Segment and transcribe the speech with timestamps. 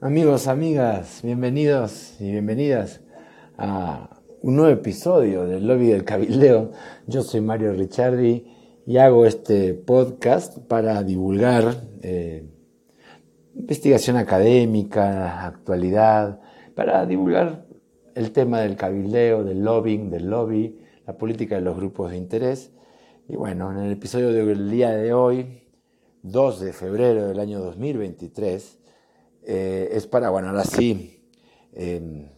[0.00, 3.00] Amigos, amigas, bienvenidos y bienvenidas
[3.56, 6.70] a un nuevo episodio del Lobby del Cabildeo.
[7.08, 8.46] Yo soy Mario Ricciardi
[8.86, 12.46] y hago este podcast para divulgar eh,
[13.56, 16.42] investigación académica, actualidad,
[16.76, 17.66] para divulgar
[18.14, 20.78] el tema del cabildeo, del lobbying, del lobby,
[21.08, 22.70] la política de los grupos de interés.
[23.28, 25.64] Y bueno, en el episodio del día de hoy,
[26.22, 28.77] 2 de febrero del año 2023,
[29.50, 31.24] eh, es para, bueno, ahora sí,
[31.72, 32.28] em,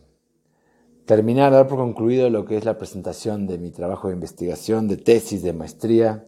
[1.07, 4.97] terminar, dar por concluido lo que es la presentación de mi trabajo de investigación, de
[4.97, 6.25] tesis, de maestría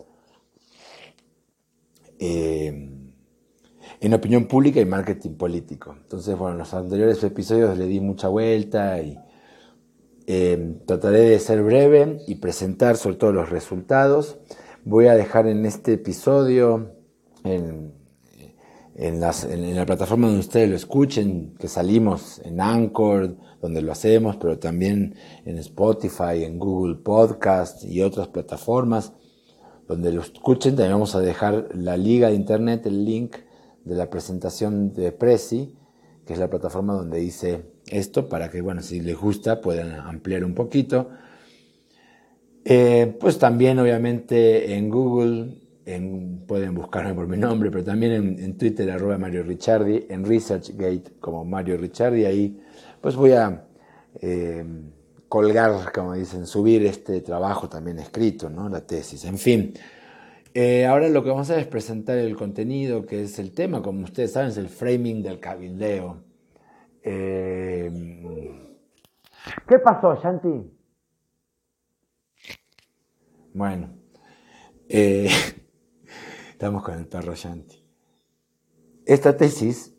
[2.19, 3.13] em,
[4.01, 5.95] en opinión pública y marketing político.
[6.03, 9.17] Entonces, bueno, en los anteriores episodios le di mucha vuelta y
[10.27, 14.39] em, trataré de ser breve y presentar sobre todo los resultados.
[14.85, 16.97] Voy a dejar en este episodio,
[17.45, 18.02] en,
[18.95, 23.93] en, las, en, la plataforma donde ustedes lo escuchen, que salimos en Anchor, donde lo
[23.93, 29.13] hacemos, pero también en Spotify, en Google Podcast y otras plataformas
[29.89, 30.77] donde lo escuchen.
[30.77, 33.37] También vamos a dejar la liga de internet, el link
[33.85, 35.75] de la presentación de Prezi,
[36.27, 40.45] que es la plataforma donde hice esto, para que, bueno, si les gusta puedan ampliar
[40.45, 41.09] un poquito.
[42.65, 48.91] Eh, pues también, obviamente, en Google pueden buscarme por mi nombre, pero también en, Twitter,
[48.91, 52.63] arroba Mario Ricciardi, en ResearchGate como Mario Ricciardi, ahí
[53.01, 53.67] pues voy a
[54.21, 54.65] eh,
[55.29, 58.69] colgar, como dicen, subir este trabajo también escrito, ¿no?
[58.69, 59.75] la tesis, en fin.
[60.55, 63.83] Eh, ahora lo que vamos a hacer es presentar el contenido, que es el tema,
[63.83, 66.23] como ustedes saben, es el framing del cabildeo.
[67.03, 67.91] Eh,
[69.67, 70.71] ¿Qué pasó, Shanti?
[73.55, 73.91] Bueno,
[76.63, 77.83] Estamos con el perro Shanti.
[79.05, 79.97] Esta tesis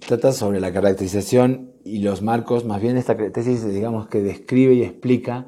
[0.00, 4.82] trata sobre la caracterización y los marcos, más bien esta tesis digamos que describe y
[4.82, 5.46] explica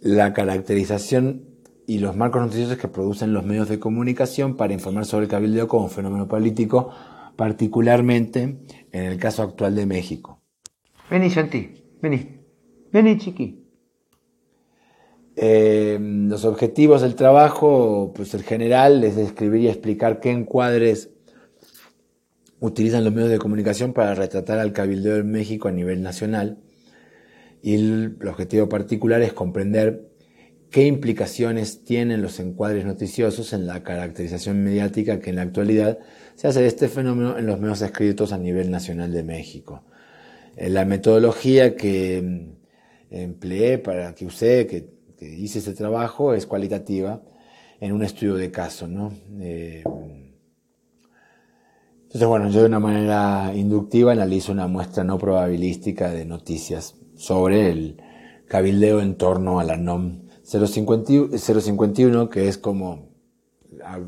[0.00, 1.50] la caracterización
[1.86, 5.68] y los marcos noticiosos que producen los medios de comunicación para informar sobre el cabildeo
[5.68, 6.88] como fenómeno político,
[7.36, 10.40] particularmente en el caso actual de México.
[11.10, 12.40] Vení, Shanti, vení,
[12.90, 13.61] vení, chiqui.
[15.36, 21.10] Eh, los objetivos del trabajo, pues el general es describir y explicar qué encuadres
[22.60, 26.58] utilizan los medios de comunicación para retratar al cabildeo en México a nivel nacional.
[27.60, 30.08] Y el, objetivo particular es comprender
[30.70, 35.98] qué implicaciones tienen los encuadres noticiosos en la caracterización mediática que en la actualidad
[36.34, 39.84] se hace de este fenómeno en los medios escritos a nivel nacional de México.
[40.56, 47.22] Eh, la metodología que mm, empleé para que usted, que hice ese trabajo es cualitativa
[47.80, 49.12] en un estudio de caso, ¿no?
[49.40, 49.82] Eh,
[52.02, 57.70] entonces, bueno, yo de una manera inductiva analizo una muestra no probabilística de noticias sobre
[57.70, 58.02] el
[58.46, 63.10] cabildeo en torno a la NOM 051, que es como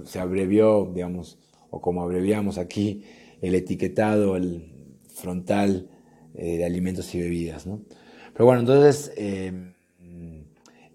[0.05, 1.39] se abrevió, digamos,
[1.71, 3.05] o como abreviamos aquí,
[3.41, 4.71] el etiquetado, el
[5.09, 5.89] frontal
[6.35, 7.81] eh, de alimentos y bebidas, ¿no?
[8.35, 9.13] Pero bueno, entonces...
[9.17, 9.74] Eh,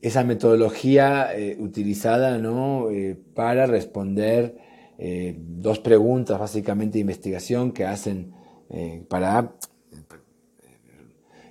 [0.01, 2.89] esa metodología eh, utilizada ¿no?
[2.89, 4.57] Eh, para responder
[4.97, 8.33] eh, dos preguntas básicamente de investigación que hacen
[9.07, 9.55] para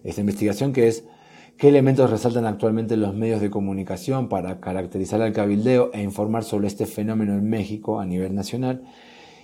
[0.05, 1.05] esta investigación que es
[1.57, 6.69] qué elementos resaltan actualmente los medios de comunicación para caracterizar al cabildeo e informar sobre
[6.69, 8.85] este fenómeno en México a nivel nacional.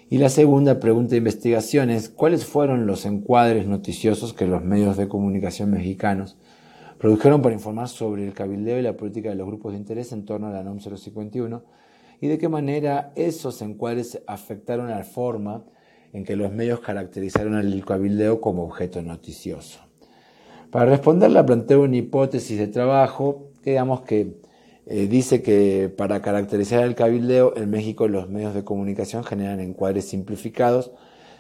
[0.09, 4.97] Y la segunda pregunta de investigación es cuáles fueron los encuadres noticiosos que los medios
[4.97, 6.37] de comunicación mexicanos
[6.99, 10.25] produjeron para informar sobre el cabildeo y la política de los grupos de interés en
[10.25, 11.63] torno a la NOM 051
[12.21, 15.65] y de qué manera esos encuadres afectaron la forma
[16.13, 19.81] en que los medios caracterizaron al cabildeo como objeto noticioso.
[20.71, 24.41] Para responderla planteo una hipótesis de trabajo que digamos que
[24.87, 30.07] eh, dice que para caracterizar el cabildeo en México los medios de comunicación generan encuadres
[30.07, 30.93] simplificados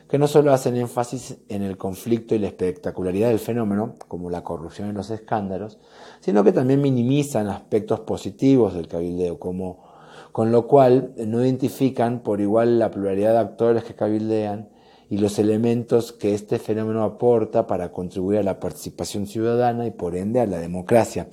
[0.09, 4.45] que no solo hacen énfasis en el conflicto y la espectacularidad del fenómeno, como la
[4.45, 5.79] corrupción y los escándalos,
[6.21, 9.85] sino que también minimizan aspectos positivos del cabildeo, como,
[10.33, 14.69] con lo cual no identifican por igual la pluralidad de actores que cabildean
[15.09, 20.17] y los elementos que este fenómeno aporta para contribuir a la participación ciudadana y por
[20.17, 21.29] ende a la democracia.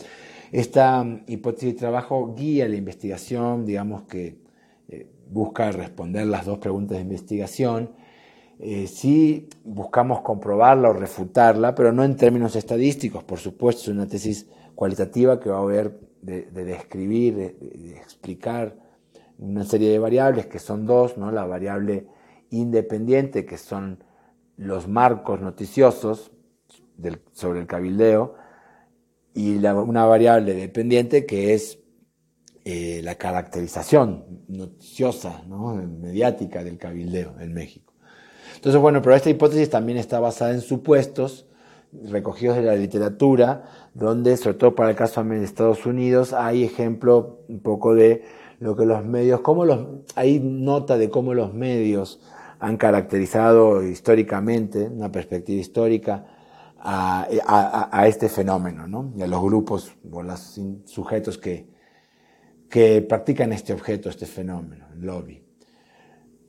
[0.51, 4.37] Esta mm, hipótesis de trabajo guía la investigación, digamos que
[4.89, 7.91] eh, busca responder las dos preguntas de investigación,
[8.63, 14.07] eh, sí buscamos comprobarla o refutarla, pero no en términos estadísticos, por supuesto, es una
[14.07, 18.75] tesis cualitativa que va a haber de, describir, de, explicar
[19.39, 21.31] una serie de variables que son dos, ¿no?
[21.31, 22.05] la variable
[22.51, 24.03] independiente, que son
[24.57, 26.31] los marcos noticiosos
[27.31, 28.35] sobre el cabildeo
[29.33, 31.79] y una variable dependiente que es
[32.63, 37.90] eh, la caracterización noticiosa, mediática del cabildeo en México.
[38.55, 41.45] Entonces, bueno, pero esta hipótesis también está basada en supuestos
[42.09, 43.63] recogidos de la literatura,
[43.93, 48.23] donde, sobre todo para el caso de Estados Unidos, hay ejemplo un poco de
[48.59, 52.21] lo que los medios, cómo los, hay nota de cómo los medios
[52.59, 56.25] han caracterizado históricamente, una perspectiva histórica,
[56.83, 59.13] a, este fenómeno, ¿no?
[59.15, 61.67] Y a los grupos o los sujetos que,
[62.69, 65.43] que practican este objeto, este fenómeno, el lobby.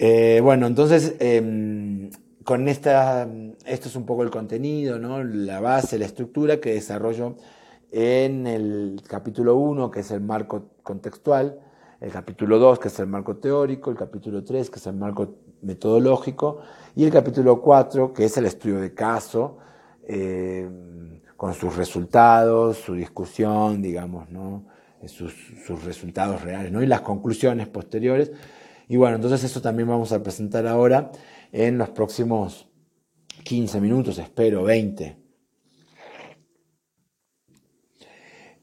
[0.04, 2.10] Eh, bueno, entonces, em,
[2.42, 3.28] con esta,
[3.64, 5.22] esto es un poco el contenido, ¿no?
[5.22, 7.36] la base, la estructura que desarrollo
[7.92, 11.60] en el capítulo 1, que es el marco contextual,
[12.00, 15.36] el capítulo 2, que es el marco teórico, el capítulo 3, que es el marco
[15.60, 16.58] metodológico,
[16.96, 19.58] y el capítulo 4, que es el estudio de caso,
[20.08, 20.68] eh,
[21.36, 24.64] con sus resultados, su discusión, digamos, ¿no?
[25.06, 25.32] sus,
[25.64, 26.82] sus resultados reales, ¿no?
[26.82, 28.32] y las conclusiones posteriores.
[28.92, 31.12] Y bueno, entonces eso también vamos a presentar ahora
[31.50, 32.68] en los próximos
[33.42, 35.16] 15 minutos, espero, 20.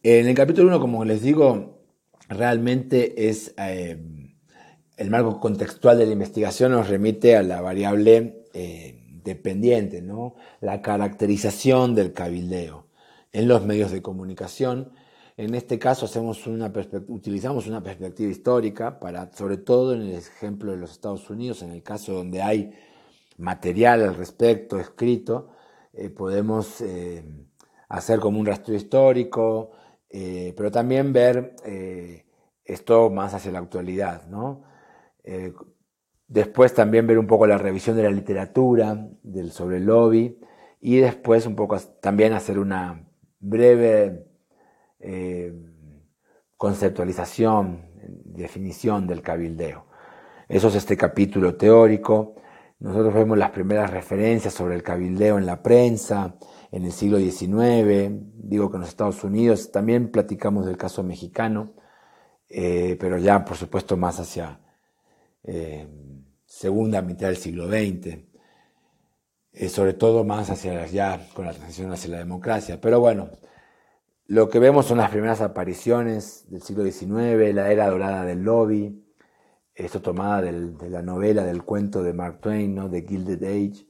[0.03, 1.81] En el capítulo 1, como les digo,
[2.27, 3.97] realmente es eh,
[4.97, 10.35] el marco contextual de la investigación nos remite a la variable eh, dependiente, ¿no?
[10.61, 12.85] la caracterización del cabildeo
[13.31, 14.91] en los medios de comunicación.
[15.39, 16.69] En este caso hacemos una
[17.07, 21.71] utilizamos una perspectiva histórica para, sobre todo en el ejemplo de los Estados Unidos, en
[21.71, 22.73] el caso donde hay
[23.37, 25.51] material al respecto escrito,
[25.93, 26.83] eh, podemos
[27.87, 29.71] hacer como un rastro histórico,
[30.09, 32.25] eh, pero también ver eh,
[32.63, 34.63] esto más hacia la actualidad, ¿no?
[35.23, 35.53] Eh,
[36.27, 40.39] después también ver un poco la revisión de la literatura del, sobre el lobby
[40.81, 43.07] y después un poco también hacer una
[43.39, 44.28] breve
[46.57, 47.89] conceptualización,
[48.25, 49.85] definición del cabildeo.
[50.47, 52.35] Eso es este capítulo teórico.
[52.79, 56.35] Nosotros vemos las primeras referencias sobre el cabildeo en la prensa,
[56.71, 61.73] en el siglo XIX, digo que en los Estados Unidos, también platicamos del caso mexicano,
[62.47, 64.59] eh, pero ya por supuesto más hacia
[65.43, 65.87] eh,
[66.45, 68.19] segunda mitad del siglo XX,
[69.51, 72.79] eh, sobre todo más hacia ya con la transición hacia la democracia.
[72.79, 73.29] Pero bueno,
[74.29, 79.03] lo que vemos son las primeras apariciones del siglo XIX, la era dorada del lobby,
[79.73, 82.89] esto tomada de la novela, del cuento de Mark Twain, ¿no?
[82.89, 83.87] de Gilded Age,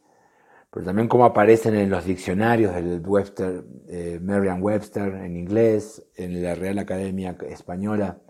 [0.71, 6.55] pero también cómo aparecen en los diccionarios del Webster, eh, Merriam-Webster en inglés, en la
[6.55, 8.21] Real Academia Española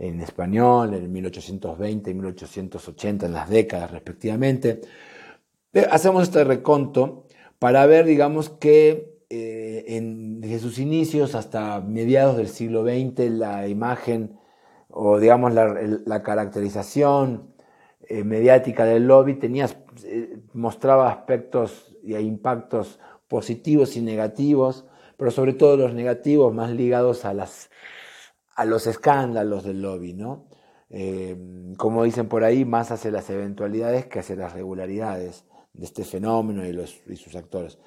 [0.00, 4.80] en español, en 1820 y 1880, en las décadas respectivamente.
[5.92, 7.28] Hacemos este reconto
[7.60, 13.66] para ver, digamos, que eh, en, desde sus inicios hasta mediados del siglo XX la
[13.66, 14.38] imagen
[14.90, 17.54] o, digamos, la, caracterización
[18.10, 19.70] eh, mediática del lobby tenía,
[20.04, 24.84] eh, mostraba aspectos y impactos positivos y negativos,
[25.16, 27.70] pero sobre todo los negativos más ligados a, las,
[28.54, 30.44] a los escándalos del lobby, ¿no?
[31.78, 36.66] Como dicen por ahí, más hacia las eventualidades que hacia las regularidades de este fenómeno
[36.66, 37.78] y sus actores.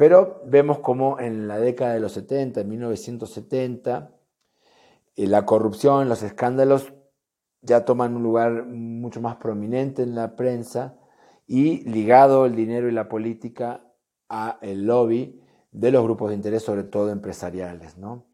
[0.00, 4.10] Pero vemos como en la década de los 70, en 1970,
[5.16, 6.94] la corrupción, los escándalos
[7.60, 10.96] ya toman un lugar mucho más prominente en la prensa
[11.46, 13.92] y ligado el dinero y la política
[14.30, 15.38] a el lobby
[15.70, 17.98] de los grupos de interés, sobre todo empresariales.
[17.98, 18.24] ¿no?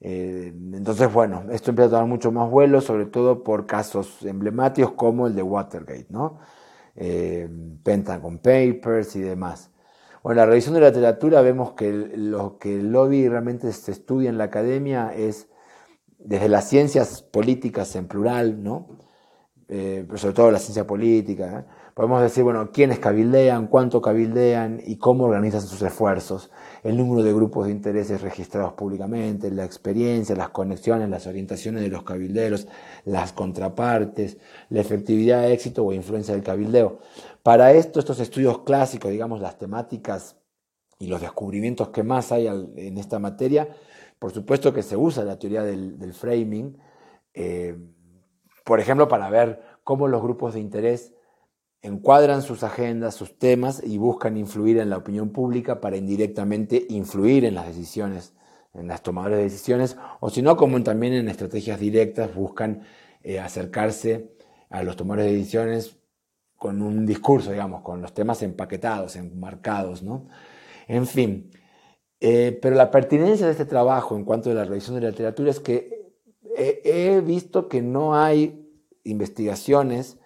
[0.00, 4.92] Eh, entonces, bueno, esto empieza a tomar mucho más vuelo, sobre todo por casos emblemáticos
[4.92, 6.38] como el de Watergate, ¿no?
[6.96, 7.46] Eh,
[7.84, 9.69] Pentagon Papers y demás.
[10.22, 14.28] Bueno, la revisión de la literatura vemos que lo que el lobby realmente se estudia
[14.28, 15.48] en la academia es
[16.18, 18.88] desde las ciencias políticas en plural, ¿no?
[19.68, 21.79] Eh, pero sobre todo la ciencia política, ¿eh?
[21.94, 26.50] Podemos decir, bueno, quiénes cabildean, cuánto cabildean y cómo organizan sus esfuerzos,
[26.82, 31.88] el número de grupos de intereses registrados públicamente, la experiencia, las conexiones, las orientaciones de
[31.88, 32.68] los cabilderos,
[33.04, 37.00] las contrapartes, la efectividad, éxito o influencia del cabildeo.
[37.42, 40.36] Para esto, estos estudios clásicos, digamos, las temáticas
[40.98, 43.68] y los descubrimientos que más hay en esta materia,
[44.20, 46.76] por supuesto que se usa la teoría del, framing,
[47.32, 47.74] eh,
[48.64, 51.14] por ejemplo, para ver cómo los grupos de interés
[51.82, 57.44] encuadran sus agendas, sus temas y buscan influir en la opinión pública para indirectamente influir
[57.44, 58.34] en las decisiones,
[58.74, 62.82] en las tomadoras de decisiones, o si no, como también en estrategias directas buscan
[63.22, 64.34] eh, acercarse
[64.68, 65.96] a los tomadores de decisiones
[66.56, 70.28] con un discurso, digamos, con los temas empaquetados, enmarcados, ¿no?
[70.86, 71.50] En fin,
[72.20, 75.50] eh, pero la pertinencia de este trabajo en cuanto a la revisión de la literatura
[75.50, 75.98] es que
[76.56, 78.68] he visto que no hay
[79.04, 80.18] investigaciones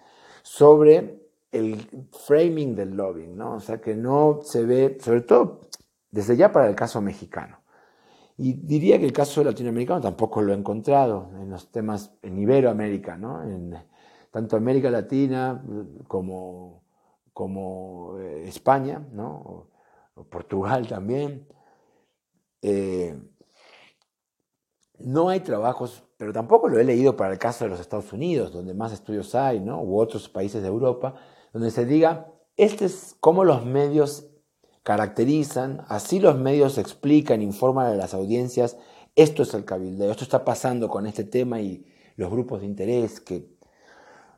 [0.43, 1.24] sobre
[1.55, 3.55] el framing del lobbying, ¿no?
[3.55, 5.61] O sea, que no se ve, sobre todo
[6.11, 7.59] desde ya para el caso mexicano.
[8.37, 13.17] Y diría que el caso latinoamericano tampoco lo he encontrado en los temas en Iberoamérica,
[13.17, 13.43] ¿no?
[13.43, 13.75] En,
[14.31, 15.63] tanto América Latina
[16.07, 16.83] como,
[17.31, 19.69] como eh, España, ¿no?
[20.15, 21.47] O, Portugal también.
[22.61, 23.17] Eh,
[24.99, 28.51] no hay trabajos, pero tampoco lo he leído para el caso de los Estados Unidos,
[28.51, 29.81] donde más estudios hay, ¿no?
[29.81, 31.15] u otros países de Europa,
[31.55, 34.27] donde se diga, este es cómo los medios
[34.83, 38.77] caracterizan, así los medios explican, informan a las audiencias,
[39.15, 41.85] esto es el cabildeo, esto está pasando con este tema y
[42.17, 43.55] los grupos de interés, que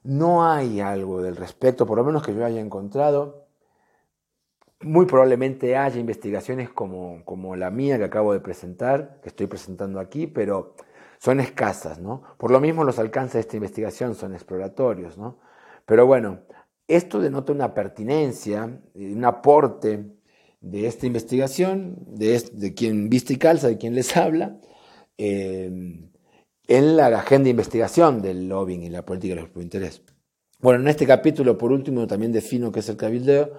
[0.04, 3.48] no hay algo del respecto, por lo menos que yo haya encontrado.
[4.82, 10.00] Muy probablemente haya investigaciones como, como la mía que acabo de presentar, que estoy presentando
[10.00, 10.76] aquí, pero
[11.18, 12.22] son escasas, ¿no?
[12.38, 15.40] Por lo mismo los alcances de esta investigación son exploratorios, ¿no?
[15.88, 16.42] Pero bueno,
[16.88, 20.06] esto denota una pertinencia, un aporte
[20.62, 24.60] de esta investigación, de, quien viste y calza, de quien les habla,
[25.18, 25.70] eh,
[26.68, 30.02] en la agenda de investigación del lobbying y la política de los interés.
[30.60, 33.54] Bueno, en este capítulo, por último, también defino qué es el cabildeo.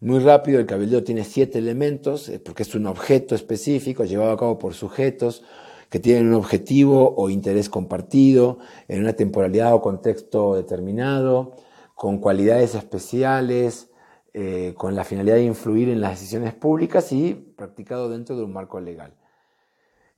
[0.00, 4.38] Muy rápido, el cabildeo tiene siete elementos, eh, porque es un objeto específico llevado a
[4.38, 5.44] cabo por sujetos
[5.90, 8.58] que tienen un objetivo o interés compartido
[8.88, 11.56] en una temporalidad o contexto determinado,
[12.00, 13.90] con cualidades especiales,
[14.32, 18.54] eh, con la finalidad de influir en las decisiones públicas y practicado dentro de un
[18.54, 19.12] marco legal.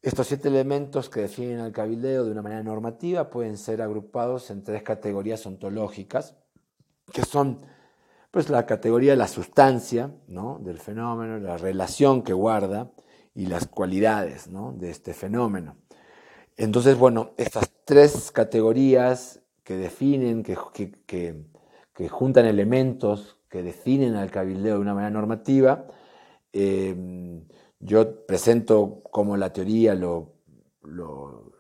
[0.00, 4.62] Estos siete elementos que definen al cabildeo de una manera normativa pueden ser agrupados en
[4.62, 6.36] tres categorías ontológicas,
[7.12, 7.66] que son
[8.30, 10.60] pues, la categoría de la sustancia ¿no?
[10.62, 12.92] del fenómeno, la relación que guarda
[13.34, 15.78] y las cualidades de este fenómeno.
[16.56, 20.56] Entonces, bueno, estas tres categorías que definen, que
[21.06, 21.51] que
[22.08, 25.86] juntan elementos que definen al cabildeo de una manera normativa.
[26.52, 27.42] Eh,
[27.80, 30.34] yo presento cómo la teoría lo,
[30.82, 31.52] lo,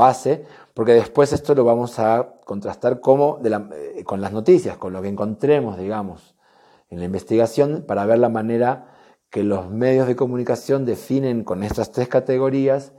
[0.00, 5.02] hace, porque después esto lo vamos a contrastar como eh, con las noticias, con lo
[5.02, 6.34] que encontremos, digamos,
[6.88, 8.88] en la investigación, para ver la manera
[9.30, 12.92] que los medios de comunicación definen con estas tres categorías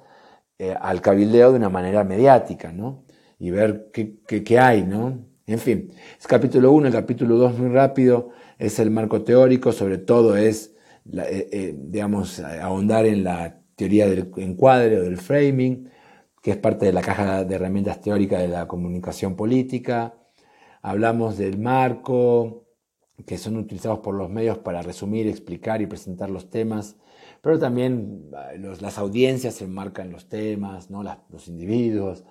[0.59, 3.03] eh, al cabildeo de una manera mediática, ¿no?
[3.39, 5.32] Y ver qué, qué hay, ¿no?
[5.45, 9.97] En fin, es capítulo 1, el capítulo 2 muy rápido, es el marco teórico, sobre
[9.97, 10.73] todo es,
[11.11, 15.89] eh, eh, digamos, ahondar en la teoría del encuadre o del framing,
[16.41, 20.15] que es parte de la caja de herramientas teóricas de la comunicación política.
[20.81, 22.63] Hablamos del marco,
[23.27, 26.95] que son utilizados por los medios para resumir, explicar y presentar los temas,
[27.41, 31.03] pero también eh, las audiencias se enmarcan los temas, ¿no?
[31.03, 32.23] los individuos,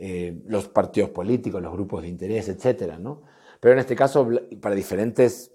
[0.00, 2.96] eh, los partidos políticos, los grupos de interés, etc.
[3.00, 3.22] ¿no?
[3.58, 4.28] Pero en este caso,
[4.60, 5.50] para diferentes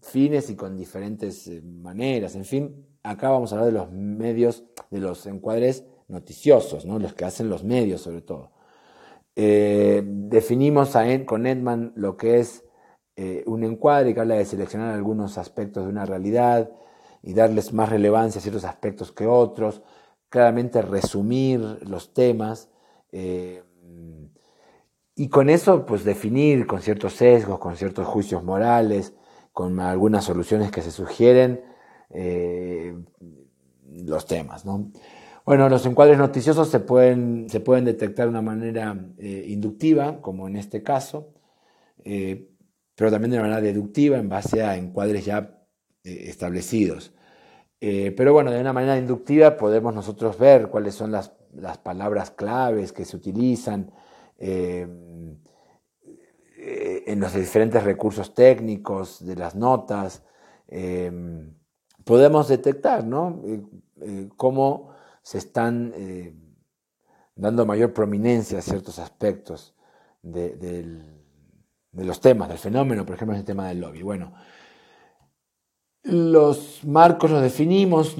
[0.00, 4.64] fines y con diferentes eh, maneras, en fin, acá vamos a hablar de los medios,
[4.90, 6.98] de los encuadres noticiosos, ¿no?
[6.98, 8.52] los que hacen los medios sobre todo.
[9.36, 10.94] Eh, definimos
[11.26, 12.64] con Edman lo que es
[13.46, 16.72] un encuadre que habla de seleccionar algunos aspectos de una realidad
[17.22, 19.82] y darles más relevancia a ciertos aspectos que otros,
[20.28, 22.68] claramente resumir los temas.
[25.14, 29.14] Y con eso, pues definir con ciertos sesgos, con ciertos juicios morales,
[29.52, 31.60] con algunas soluciones que se sugieren,
[32.10, 32.94] eh,
[34.04, 34.64] los temas.
[34.64, 34.90] ¿no?
[35.44, 40.48] Bueno, los encuadres noticiosos se pueden, se pueden detectar de una manera eh, inductiva, como
[40.48, 41.34] en este caso,
[42.04, 42.48] eh,
[42.94, 45.58] pero también de una manera deductiva en base a encuadres ya
[46.04, 47.12] establecidos.
[48.16, 52.92] Pero bueno, de una manera inductiva podemos nosotros ver cuáles son las, las palabras claves
[52.92, 53.90] que se utilizan,
[56.64, 60.22] eh, en los diferentes recursos técnicos, de las notas,
[60.68, 61.10] eh,
[62.04, 63.04] podemos detectar
[64.00, 64.90] eh, cómo
[65.22, 65.92] se están
[67.34, 69.74] dando mayor prominencia a ciertos aspectos
[70.22, 70.94] de,
[71.92, 74.02] los temas, del fenómeno, por ejemplo, el tema del lobby.
[74.02, 74.32] Bueno,
[76.02, 78.16] los marcos los definimos,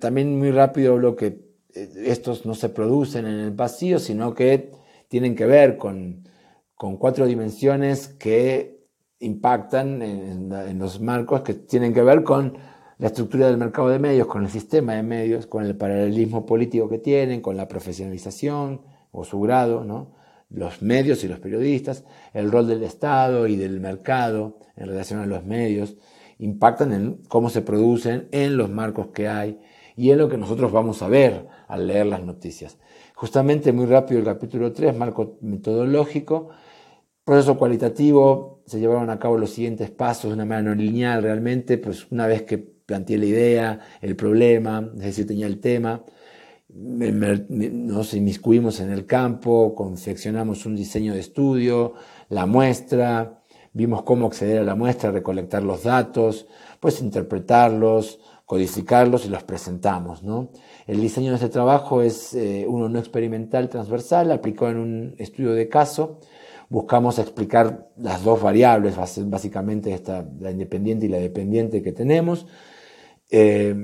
[0.00, 4.72] también muy rápido lo que estos no se producen en el vacío, sino que
[5.08, 6.28] tienen que ver con,
[6.98, 8.86] cuatro dimensiones que
[9.20, 12.58] impactan en, los marcos, que tienen que ver con
[12.98, 16.88] la estructura del mercado de medios, con el sistema de medios, con el paralelismo político
[16.88, 20.12] que tienen, con la profesionalización o su grado, ¿no?
[20.50, 25.26] los medios y los periodistas, el rol del Estado y del mercado en relación a
[25.26, 25.96] los medios,
[26.38, 29.60] impactan en cómo se producen, en los marcos que hay
[29.96, 32.78] y en lo que nosotros vamos a ver al leer las noticias.
[33.14, 36.48] Justamente muy rápido el capítulo 3, marco metodológico,
[37.24, 41.78] proceso cualitativo, se llevaron a cabo los siguientes pasos de una manera no lineal realmente,
[41.78, 46.04] pues una vez que planteé la idea, el problema, es decir, tenía el tema,
[46.68, 51.94] nos inmiscuimos en el campo, confeccionamos un diseño de estudio,
[52.28, 53.41] la muestra,
[53.72, 56.46] vimos cómo acceder a la muestra, recolectar los datos,
[56.80, 60.22] pues interpretarlos, codificarlos y los presentamos.
[60.22, 60.50] ¿no?
[60.86, 65.52] El diseño de este trabajo es eh, uno no experimental transversal, aplicado en un estudio
[65.52, 66.20] de caso.
[66.68, 72.46] Buscamos explicar las dos variables, básicamente esta, la independiente y la dependiente que tenemos,
[73.30, 73.74] eh,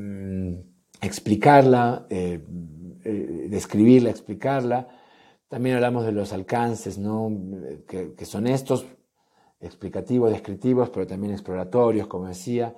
[1.03, 2.41] explicarla, eh,
[3.51, 4.89] describirla, explicarla.
[5.49, 7.31] También hablamos de los alcances, ¿no?
[7.87, 8.87] que son estos,
[9.61, 12.75] explicativos, descriptivos, pero también exploratorios, como decía.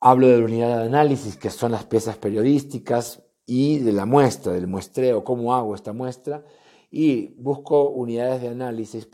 [0.00, 4.52] Hablo de la unidad de análisis, que son las piezas periodísticas, y de la muestra,
[4.52, 6.44] del muestreo, cómo hago esta muestra,
[6.90, 9.08] y busco unidades de análisis,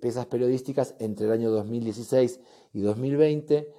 [0.00, 2.40] piezas periodísticas entre el año 2016
[2.72, 3.74] y 2020,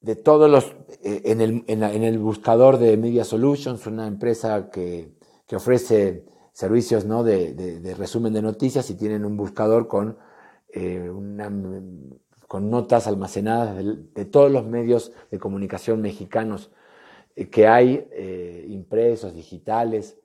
[0.00, 0.64] de todos los,
[1.02, 5.14] eh, en el, en, el buscador de Media Solutions, una empresa que,
[5.46, 7.22] que ofrece servicios ¿no?
[7.22, 10.18] de, de, resumen de noticias y tienen un buscador con
[10.70, 11.10] eh,
[12.46, 16.70] con notas almacenadas de, todos los medios de comunicación mexicanos
[17.36, 20.18] eh, que hay, eh, impresos, digitales,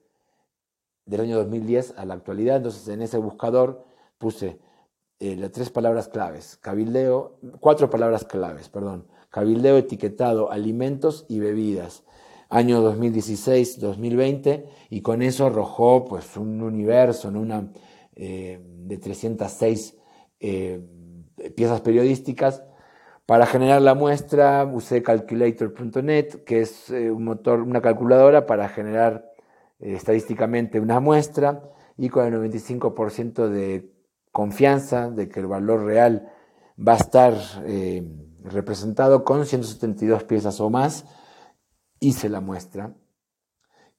[1.06, 2.56] del año 2010 a la actualidad.
[2.58, 3.84] Entonces en ese buscador
[4.18, 4.58] puse
[5.20, 12.04] las tres palabras claves, cabildeo, cuatro palabras claves, perdón, cabildeo etiquetado, alimentos y bebidas
[12.50, 17.30] año 2016-2020 y con eso arrojó pues un universo,
[18.14, 19.96] de 306
[20.46, 22.62] eh, piezas periodísticas.
[23.24, 29.32] Para generar la muestra usé calculator.net, que es eh, un motor, una calculadora para generar
[29.78, 31.62] eh, estadísticamente una muestra
[31.96, 33.90] y con el 95% de
[34.32, 36.30] confianza de que el valor real
[36.76, 37.34] va a estar
[38.42, 41.06] representado con 172 piezas o más,
[42.00, 42.94] hice la muestra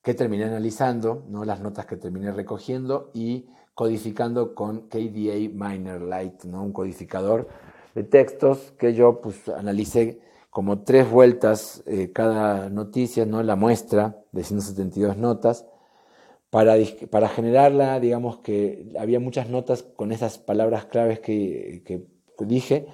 [0.04, 1.46] que terminé analizando, ¿no?
[1.46, 6.64] las notas que terminé recogiendo y codificando con KDA Miner Lite, ¿no?
[6.64, 7.48] un codificador
[7.94, 13.44] de textos que yo pues, analicé como tres vueltas eh, cada noticia, ¿no?
[13.44, 15.66] la muestra de 172 notas,
[16.50, 16.76] para,
[17.10, 22.08] para generarla, digamos que había muchas notas con esas palabras claves que, que
[22.40, 22.88] dije,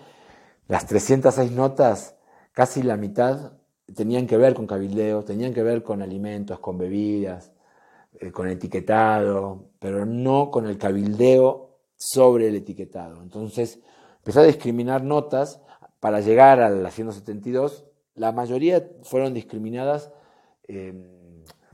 [0.67, 2.15] las 306 notas,
[2.53, 3.53] casi la mitad
[3.95, 7.51] tenían que ver con cabildeo, tenían que ver con alimentos, con bebidas,
[8.19, 13.21] eh, con etiquetado, pero no con el cabildeo sobre el etiquetado.
[13.21, 13.79] Entonces,
[14.17, 15.61] empezó a discriminar notas
[15.99, 17.85] para llegar a la 172.
[18.15, 20.11] La mayoría fueron discriminadas
[20.67, 21.03] em,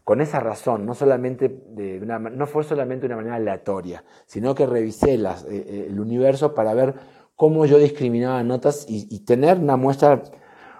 [0.04, 4.65] con esa razón, no, solamente de no fue solamente de una manera aleatoria, sino que
[4.65, 6.95] revisé eh, eh, el universo para ver
[7.36, 10.23] cómo yo discriminaba notas y tener una muestra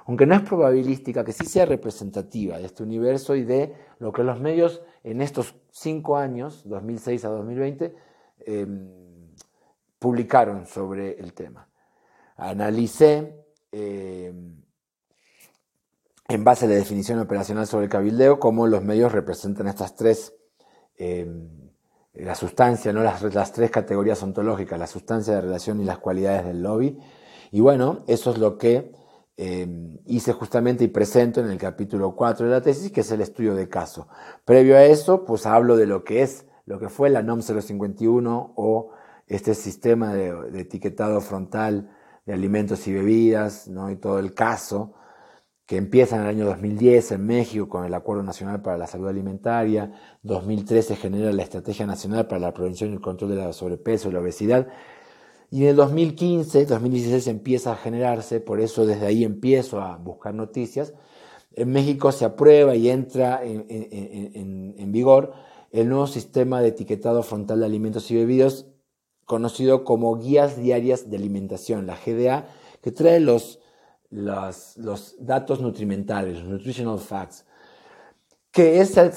[0.08, 4.24] aunque no es probabilística, que sí sea representativa de este universo y de lo que
[4.24, 7.96] los medios en estos cinco años, 2006 a 2020,
[8.46, 8.90] em,
[9.98, 11.70] publicaron sobre el tema.
[12.36, 14.62] Analicé, em,
[16.28, 20.34] en base a la definición operacional sobre el cabildeo, cómo los medios representan estas tres,
[20.98, 21.72] em,
[22.14, 23.02] la sustancia, ¿no?
[23.02, 27.00] Las, las tres categorías ontológicas, la sustancia de relación y las cualidades del lobby.
[27.52, 28.92] Y bueno, eso es lo que
[29.40, 33.22] Em, hice justamente y presento en el capítulo 4 de la tesis, que es el
[33.22, 34.08] estudio de caso.
[34.46, 38.54] Previo a eso, pues hablo de lo que es, lo que fue la NOM 051
[38.56, 38.90] o
[39.28, 41.92] este sistema de, etiquetado frontal
[42.26, 43.92] de alimentos y bebidas, ¿no?
[43.92, 44.96] y todo el caso,
[45.68, 49.08] que empieza en el año 2010 en México con el Acuerdo Nacional para la Salud
[49.08, 49.92] Alimentaria,
[50.24, 54.14] 2013 genera la Estrategia Nacional para la Prevención y el Control de la Sobrepeso y
[54.14, 54.68] la Obesidad,
[55.50, 60.34] y en el 2015, 2016 empieza a generarse, por eso desde ahí empiezo a buscar
[60.34, 60.94] noticias.
[61.54, 65.34] En México se aprueba y entra en, vigor
[65.72, 68.68] el nuevo sistema de etiquetado frontal de alimentos y bebidas,
[69.26, 72.48] conocido como Guías Diarias de Alimentación, la GDA,
[72.82, 73.60] que trae los,
[74.10, 77.46] los, datos nutrimentales, los nutritional facts,
[78.52, 79.12] que es, el,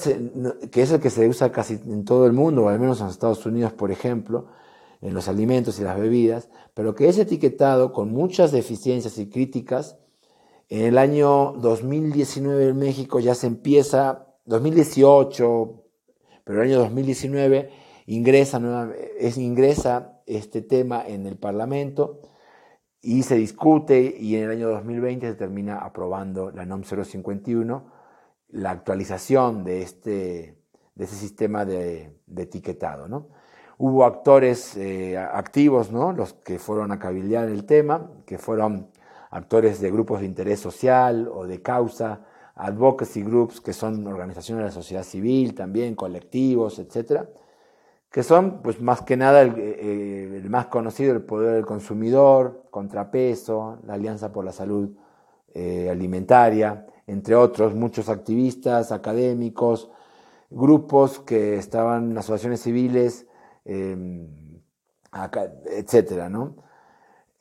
[0.69, 3.07] que es el que se usa casi en todo el mundo, o al menos en
[3.07, 4.47] Estados Unidos, por ejemplo,
[5.01, 9.97] en los alimentos y las bebidas, pero que es etiquetado con muchas deficiencias y críticas.
[10.69, 15.83] En el año 2019 en México ya se empieza, 2018,
[16.43, 17.69] pero el año 2019
[18.05, 22.21] ingresa, es, ingresa este tema en el Parlamento
[23.01, 27.91] y se discute y en el año 2020 se termina aprobando la NOM 051,
[28.49, 30.57] la actualización de este,
[30.95, 33.07] de ese sistema de, etiquetado.
[33.07, 33.29] ¿no?
[33.83, 36.13] Hubo actores eh, activos, ¿no?
[36.13, 38.91] los que fueron a cabildear el tema, que fueron
[39.31, 42.21] actores de grupos de interés social o de causa,
[42.53, 47.27] advocacy groups, que son organizaciones de la sociedad civil, también colectivos, etcétera,
[48.11, 53.79] que son, pues más que nada, el, eh, más conocido, el poder del consumidor, contrapeso,
[53.87, 54.91] la Alianza por la Salud
[55.55, 59.89] eh, Alimentaria, entre otros, muchos activistas, académicos,
[60.51, 63.25] grupos que estaban asociaciones civiles,
[63.65, 64.27] eh,
[65.65, 66.55] etcétera, ¿no?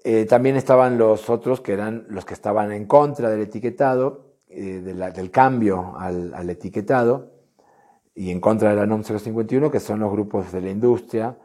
[0.03, 4.81] Eh, también estaban los otros que eran los que estaban en contra del etiquetado, eh,
[4.81, 7.33] del cambio al, etiquetado,
[8.15, 11.37] y en contra de la NOM 051, que son los grupos de la industria,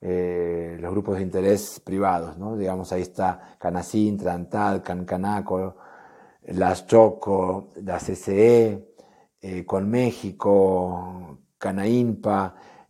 [0.00, 2.56] eh, los grupos de interés privados, ¿no?
[2.56, 5.76] Digamos, ahí está Canacín, Trantal, Cancanaco,
[6.46, 8.86] Las Choco, la CCE,
[9.66, 11.38] Con México,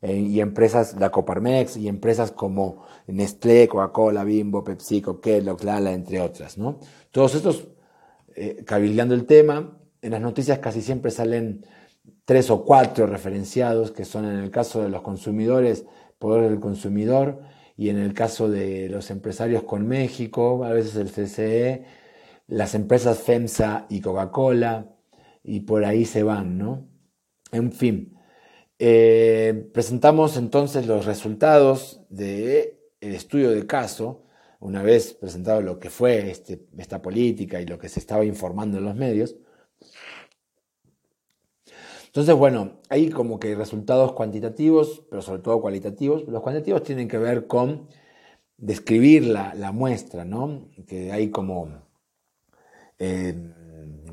[0.01, 6.21] Canaimpa, y empresas, la Coparmex, y empresas como Nestlé, Coca-Cola, Bimbo, PepsiCo, Kellogg, Lala, entre
[6.21, 6.59] otras.
[6.59, 6.79] ¿no?
[7.11, 7.69] Todos estos,
[8.35, 11.67] eh, cabildeando el tema, en las noticias casi siempre salen
[12.25, 15.85] tres o cuatro referenciados, que son en el caso de los consumidores,
[16.19, 17.41] poder del consumidor,
[17.77, 21.85] y en el caso de los empresarios con México, a veces el CCE,
[22.47, 24.87] las empresas FEMSA y Coca-Cola,
[25.43, 26.87] y por ahí se van, ¿no?
[27.53, 28.20] En fin,
[28.83, 34.23] eh, presentamos entonces los resultados de el estudio de caso,
[34.59, 38.79] una vez presentado lo que fue este, esta política y lo que se estaba informando
[38.79, 39.37] en los medios.
[42.07, 46.27] Entonces, bueno, hay como que resultados cuantitativos, pero sobre todo cualitativos.
[46.27, 47.87] Los cuantitativos tienen que ver con
[48.57, 50.71] describir la, muestra, ¿no?
[50.87, 51.69] Que hay como
[52.99, 53.35] eh,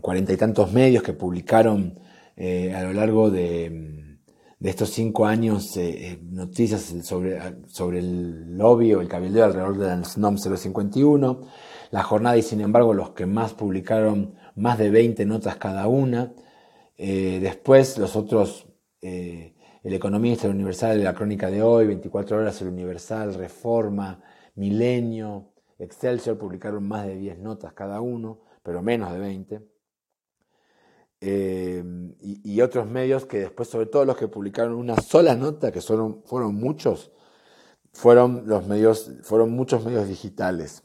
[0.01, 1.99] cuarenta y tantos medios que publicaron
[2.35, 4.06] eh, a lo largo de
[4.59, 9.77] de estos cinco años eh, eh, noticias sobre, sobre el lobby o el cabildeo alrededor
[9.77, 11.41] de la NOM 051,
[11.91, 16.33] la jornada y sin embargo los que más publicaron más de 20 notas cada una,
[16.97, 18.65] eh, después los otros,
[18.99, 24.21] el Economista, el Universal, la Crónica de Hoy, 24 Horas, el Universal, Reforma,
[24.55, 29.76] Milenio, Excelsior publicaron más de 10 notas cada uno, pero menos de 20.
[31.19, 35.81] Em, y, otros medios que después, sobre todo los que publicaron una sola nota, que
[35.81, 37.11] fueron, muchos,
[37.91, 40.83] fueron los medios, fueron muchos medios digitales.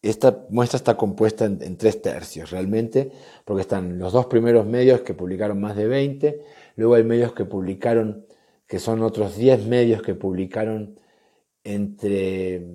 [0.00, 3.12] Esta muestra está compuesta en, tres tercios realmente,
[3.44, 6.42] porque están los dos primeros medios que publicaron más de 20,
[6.76, 8.26] luego hay medios que publicaron,
[8.66, 10.98] que son otros 10 medios que publicaron
[11.64, 12.66] entre,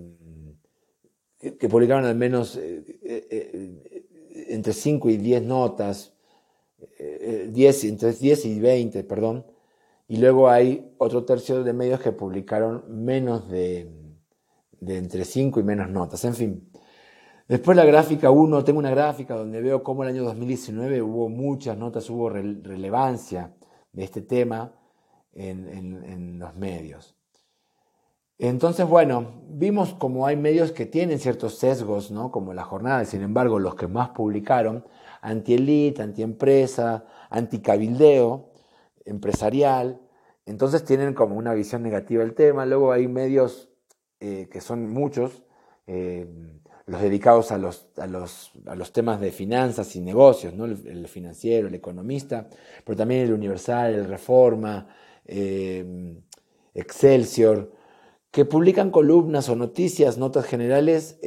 [1.39, 6.13] que, publicaron al menos eh, eh, eh, entre 5 y 10 notas,
[6.97, 9.45] 10, entre 10 y 20, perdón,
[10.07, 13.91] y luego hay otro tercio de medios que publicaron menos de,
[14.81, 16.71] entre 5 y menos notas, en fin.
[17.47, 21.77] Después la gráfica 1, tengo una gráfica donde veo cómo el año 2019 hubo muchas
[21.77, 23.53] notas, hubo relevancia
[23.91, 24.73] de este tema
[25.33, 27.15] en, en los medios.
[28.39, 32.31] Entonces, bueno, vimos como hay medios que tienen ciertos sesgos, ¿no?
[32.31, 34.85] como la jornada, sin embargo, los que más publicaron
[35.21, 38.49] anti-elite, anti-empresa, anti-cabildeo
[39.05, 39.99] empresarial.
[40.45, 42.65] Entonces tienen como una visión negativa del tema.
[42.65, 43.69] Luego hay medios
[44.19, 45.43] eh, que son muchos,
[45.87, 46.27] eh,
[46.85, 50.65] los dedicados a los, a, los, a los, temas de finanzas y negocios, ¿no?
[50.65, 52.49] el, financiero, el economista,
[52.83, 54.87] pero también el Universal, el Reforma,
[55.25, 56.15] eh,
[56.73, 57.71] Excelsior,
[58.31, 61.19] que publican columnas o noticias, notas generales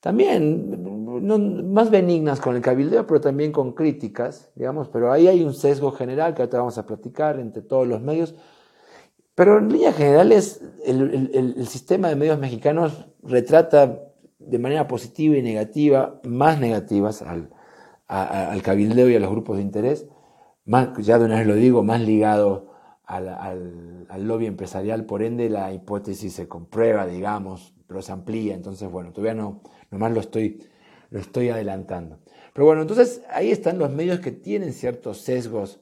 [0.00, 5.52] también más benignas con el cabildeo, pero también con críticas, digamos, pero ahí hay un
[5.52, 8.34] sesgo general que ahorita vamos a platicar entre todos los medios.
[9.34, 14.00] Pero en líneas generales, el, el, sistema de medios mexicanos retrata
[14.38, 17.50] de manera positiva y negativa, más negativas al,
[18.06, 20.08] al cabildeo y a los grupos de interés,
[20.64, 22.70] más, ya de una vez lo digo, más ligado
[23.04, 28.54] al, al, al lobby empresarial, por ende la hipótesis se comprueba, digamos, pero se amplía,
[28.54, 30.62] entonces bueno, todavía no, Nomás lo estoy,
[31.10, 32.20] lo estoy adelantando.
[32.52, 35.80] Pero bueno, entonces ahí están los medios que tienen ciertos sesgos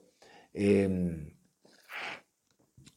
[0.53, 1.35] em,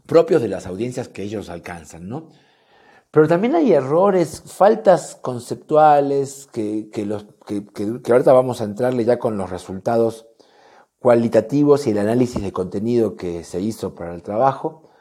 [0.06, 2.30] propios de las audiencias que ellos alcanzan, ¿no?
[3.12, 9.20] Pero también hay errores, faltas conceptuales que, los, que, que, ahorita vamos a entrarle ya
[9.20, 10.28] con los resultados
[10.98, 14.92] cualitativos y el análisis de contenido que se hizo para el trabajo,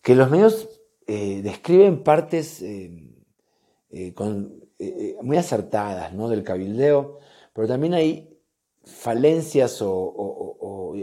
[0.00, 0.68] que los medios
[1.06, 3.12] eh, describen partes eh,
[3.90, 4.14] eh,
[5.22, 6.28] muy acertadas ¿no?
[6.28, 7.18] del cabildeo,
[7.52, 8.38] pero también hay
[8.84, 10.94] falencias o,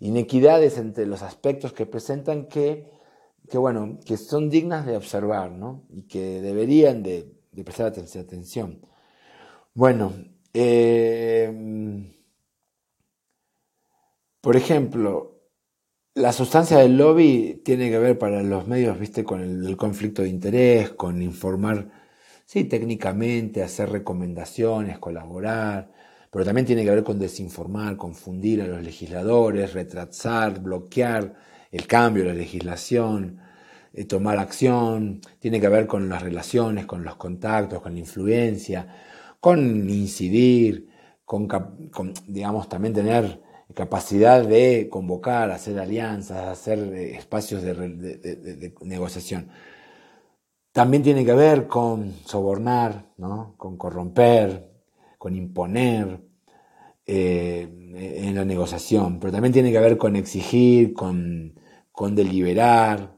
[0.00, 2.90] inequidades entre los aspectos que presentan que,
[3.50, 5.86] que, bueno, que son dignas de observar ¿no?
[5.90, 8.80] y que deberían de, prestar atención.
[9.74, 10.12] Bueno,
[14.40, 15.38] por ejemplo,
[16.14, 20.28] la sustancia del lobby tiene que ver para los medios, viste, con el, conflicto de
[20.28, 21.90] interés, con informar,
[22.48, 25.92] sí, técnicamente, hacer recomendaciones, colaborar,
[26.30, 31.34] pero también tiene que ver con desinformar, confundir a los legisladores, retrasar, bloquear
[31.70, 33.38] el cambio de la legislación,
[33.92, 38.86] eh, tomar acción, tiene que ver con las relaciones, con los contactos, con la influencia,
[39.40, 40.88] con incidir,
[41.26, 41.46] con
[42.26, 43.42] digamos, también tener
[43.74, 49.50] capacidad de convocar, hacer alianzas, hacer eh, espacios de, negociación.
[50.78, 53.06] También tiene que ver con sobornar,
[53.56, 54.70] con corromper,
[55.18, 56.20] con imponer
[57.04, 61.52] eh, en la negociación, pero también tiene que ver con exigir, con,
[62.12, 63.16] deliberar.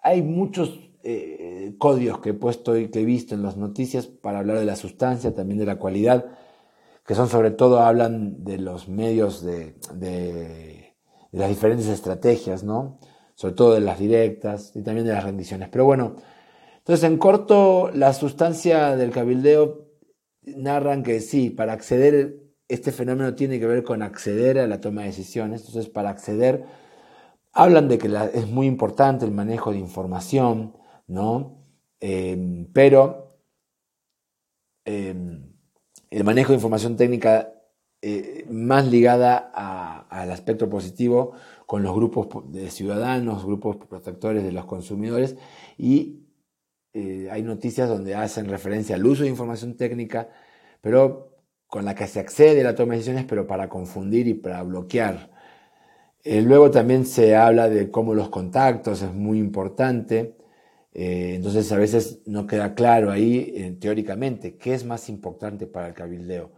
[0.00, 4.38] Hay muchos eh, códigos que he puesto y que he visto en las noticias para
[4.38, 6.24] hablar de la sustancia, también de la cualidad
[7.06, 10.94] que son sobre todo, hablan de los medios de,
[11.32, 12.98] las diferentes estrategias, ¿no?
[13.34, 15.68] Sobre todo de las directas y también de las rendiciones.
[15.68, 16.16] Pero bueno,
[16.86, 19.88] entonces en corto, la sustancia del cabildeo
[20.42, 25.00] narran que sí, para acceder, este fenómeno tiene que ver con acceder a la toma
[25.00, 25.66] de decisiones.
[25.66, 26.64] Entonces, para acceder,
[27.52, 30.76] hablan de que es muy importante el manejo de información,
[31.08, 31.58] ¿no?
[31.98, 33.40] Eh, pero
[34.84, 35.42] eh,
[36.10, 37.52] el manejo de información técnica
[38.00, 39.38] eh, más ligada
[40.08, 41.32] al aspecto positivo
[41.66, 45.36] con los grupos de ciudadanos, grupos protectores de los consumidores
[45.76, 46.25] y
[46.98, 50.30] eh, hay noticias donde hacen referencia al uso de información técnica,
[50.80, 54.32] pero con la que se accede a la toma de decisiones, pero para confundir y
[54.32, 55.30] para bloquear.
[56.24, 60.38] Eh, luego también se habla de cómo los contactos es muy importante.
[60.94, 65.94] Eh, entonces a veces no queda claro ahí teóricamente qué es más importante para el
[65.94, 66.52] cabildeo.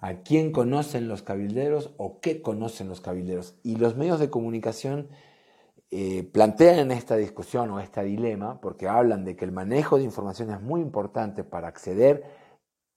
[0.00, 3.58] ¿A quién conocen los cabilderos o qué conocen los cabilderos?
[3.62, 5.08] Y los medios de comunicación
[5.90, 10.50] eh, plantean esta discusión o este dilema porque hablan de que el manejo de información
[10.50, 12.24] es muy importante para acceder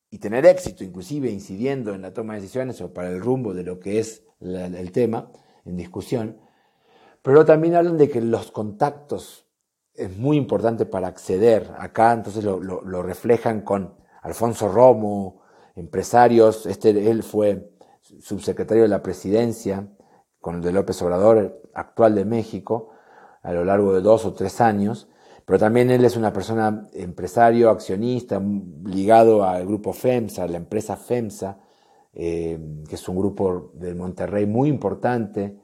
[0.10, 3.64] y tener éxito, inclusive incidiendo en la toma de decisiones o para el rumbo de
[3.64, 5.32] lo que es el tema
[5.66, 6.40] en discusión,
[7.22, 9.46] pero también hablan de que los contactos
[9.94, 11.72] es muy importante para acceder.
[11.78, 15.42] Acá entonces lo, reflejan con Alfonso Romo,
[15.76, 17.72] empresarios, este, él fue
[18.02, 19.88] subsecretario de la presidencia
[20.42, 22.92] con el de López Obrador, actual de México,
[23.42, 25.10] a lo largo de dos o tres años,
[25.46, 28.42] pero también él es una persona empresario, accionista,
[28.86, 31.58] ligado al grupo FEMSA, la empresa FEMSA,
[32.14, 35.58] eh, que es un grupo de Monterrey muy importante,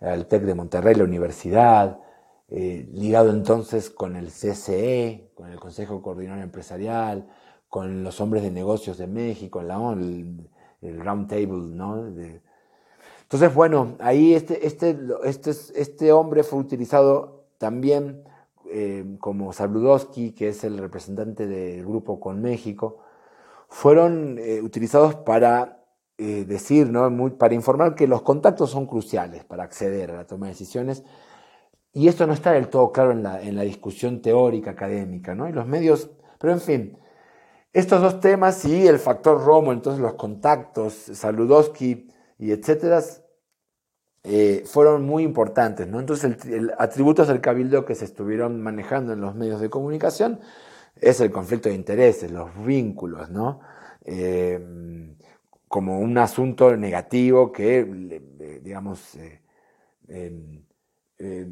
[0.00, 2.00] el TEC de Monterrey, la universidad,
[2.48, 7.28] eh, ligado entonces con el CCE, con el Consejo Coordinador Empresarial,
[7.68, 10.48] con los hombres de negocios de México, la el,
[10.80, 12.06] el Round Table, ¿no?
[13.28, 18.24] Entonces, bueno, ahí este, este, este, este hombre fue utilizado también
[18.70, 22.98] eh, como Sabludowski, que es el representante del grupo con México,
[23.68, 25.74] fueron eh, utilizados para
[26.20, 27.38] decir, ¿no?
[27.38, 31.04] para informar que los contactos son cruciales para acceder a la toma de decisiones
[31.92, 35.48] y esto no está del todo claro en la, en la discusión teórica académica, ¿no?
[35.48, 36.98] Y los medios, pero en fin,
[37.72, 42.08] estos dos temas y el factor Romo, entonces los contactos, Saludowski
[42.38, 43.02] y etcétera,
[44.24, 46.00] eh, fueron muy importantes, ¿no?
[46.00, 50.40] Entonces, el, atributos del cabildo que se estuvieron manejando en los medios de comunicación
[50.96, 53.60] es el conflicto de intereses, los vínculos, ¿no?
[54.04, 54.58] Eh,
[55.68, 57.84] como un asunto negativo que,
[58.62, 59.16] digamos,
[60.08, 61.46] eh,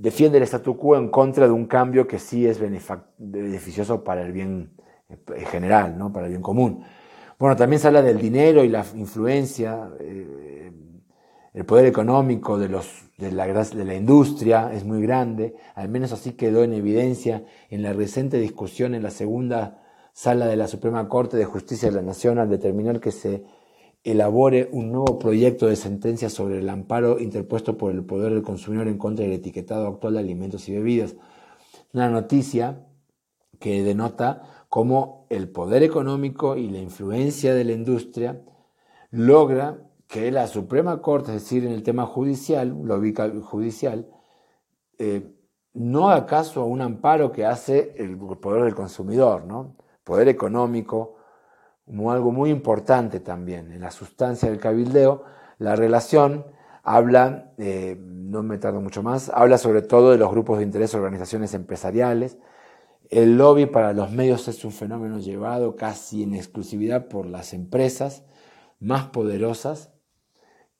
[0.00, 4.32] defiende el statu quo en contra de un cambio que sí es beneficioso para el
[4.32, 4.72] bien
[5.10, 6.10] eh, general, ¿no?
[6.10, 6.82] para el bien común.
[7.40, 10.70] Bueno, también se habla del dinero y la influencia, eh,
[11.54, 16.12] el poder económico de, los, de, la, de la industria es muy grande, al menos
[16.12, 21.08] así quedó en evidencia en la reciente discusión en la segunda sala de la Suprema
[21.08, 23.42] Corte de Justicia de la Nación al determinar que se
[24.04, 28.86] elabore un nuevo proyecto de sentencia sobre el amparo interpuesto por el Poder del Consumidor
[28.86, 31.16] en contra del etiquetado actual de alimentos y bebidas.
[31.94, 32.86] Una noticia
[33.58, 38.40] que denota cómo el poder económico y la influencia de la industria
[39.10, 43.00] logra que la Suprema Corte, es decir, en el tema judicial, lo
[43.42, 44.08] judicial,
[44.98, 45.34] eh,
[45.74, 49.76] no haga caso a un amparo que hace el poder del consumidor, ¿no?
[50.04, 51.16] Poder económico,
[51.84, 55.24] como algo muy importante también en la sustancia del cabildeo,
[55.58, 56.46] la relación
[56.84, 60.94] habla, eh, no me tardo mucho más, habla sobre todo de los grupos de interés,
[60.94, 62.38] organizaciones empresariales.
[63.10, 68.22] El lobby para los medios es un fenómeno llevado casi en exclusividad por las empresas
[68.78, 69.90] más poderosas.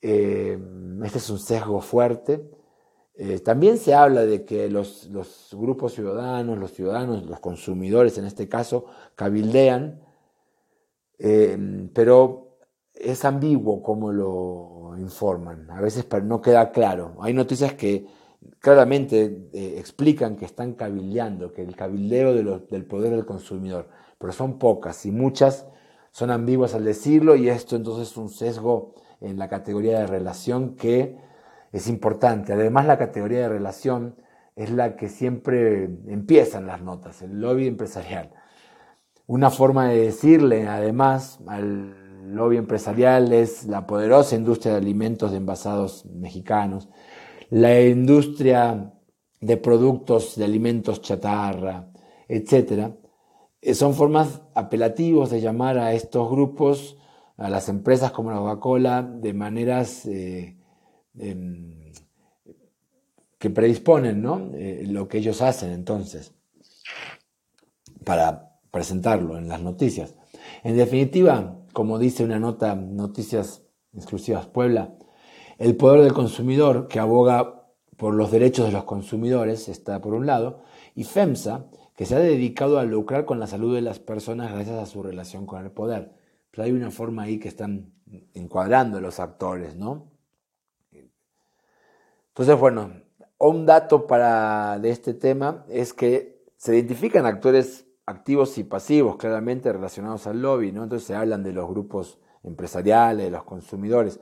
[0.00, 0.58] Eh,
[1.04, 2.48] este es un sesgo fuerte.
[3.16, 8.26] Eh, también se habla de que los, los, grupos ciudadanos, los ciudadanos, los consumidores en
[8.26, 10.00] este caso, cabildean,
[11.92, 12.50] pero
[12.94, 17.16] es ambiguo cómo lo informan, a veces no queda claro.
[17.20, 18.06] Hay noticias que
[18.60, 24.58] claramente eh, explican que están cabildeando, que el cabildeo del poder del consumidor, pero son
[24.58, 25.66] pocas y muchas
[26.12, 30.74] son ambiguas al decirlo y esto entonces es un sesgo en la categoría de relación
[30.74, 31.16] que
[31.72, 32.52] es importante.
[32.52, 34.16] Además la categoría de relación
[34.56, 38.30] es la que siempre empiezan las notas, el lobby empresarial.
[39.26, 45.36] Una forma de decirle además al lobby empresarial es la poderosa industria de alimentos de
[45.36, 46.88] envasados mexicanos,
[47.50, 48.94] la industria
[49.40, 51.90] de productos de alimentos chatarra,
[52.28, 52.92] etc.
[53.60, 56.96] Eh, son formas apelativos de llamar a estos grupos,
[57.36, 60.56] a las empresas como la Coca-Cola, de maneras eh,
[61.18, 61.92] em,
[63.38, 64.50] que predisponen ¿no?
[64.54, 66.34] Eh, lo que ellos hacen entonces
[68.04, 70.14] para presentarlo en las noticias.
[70.62, 73.62] En definitiva, como dice una nota Noticias
[73.94, 74.94] Exclusivas Puebla,
[75.60, 77.66] el poder del consumidor que aboga
[77.98, 80.62] por los derechos de los consumidores está por un lado,
[80.94, 84.78] y FEMSA, que se ha dedicado a lucrar con la salud de las personas gracias
[84.78, 86.12] a su relación con el poder.
[86.50, 87.92] Pero hay una forma ahí que están
[88.32, 90.10] encuadrando los actores, ¿no?
[92.28, 92.92] Entonces, bueno,
[93.36, 99.70] un dato para de este tema es que se identifican actores activos y pasivos claramente
[99.70, 100.84] relacionados al lobby, ¿no?
[100.84, 104.20] Entonces se hablan de los grupos empresariales, de los consumidores.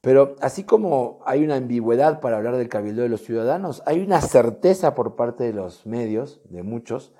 [0.00, 4.20] Pero así como hay una ambigüedad para hablar del cabildo de los ciudadanos, hay una
[4.20, 7.12] certeza por parte de los medios, de muchos,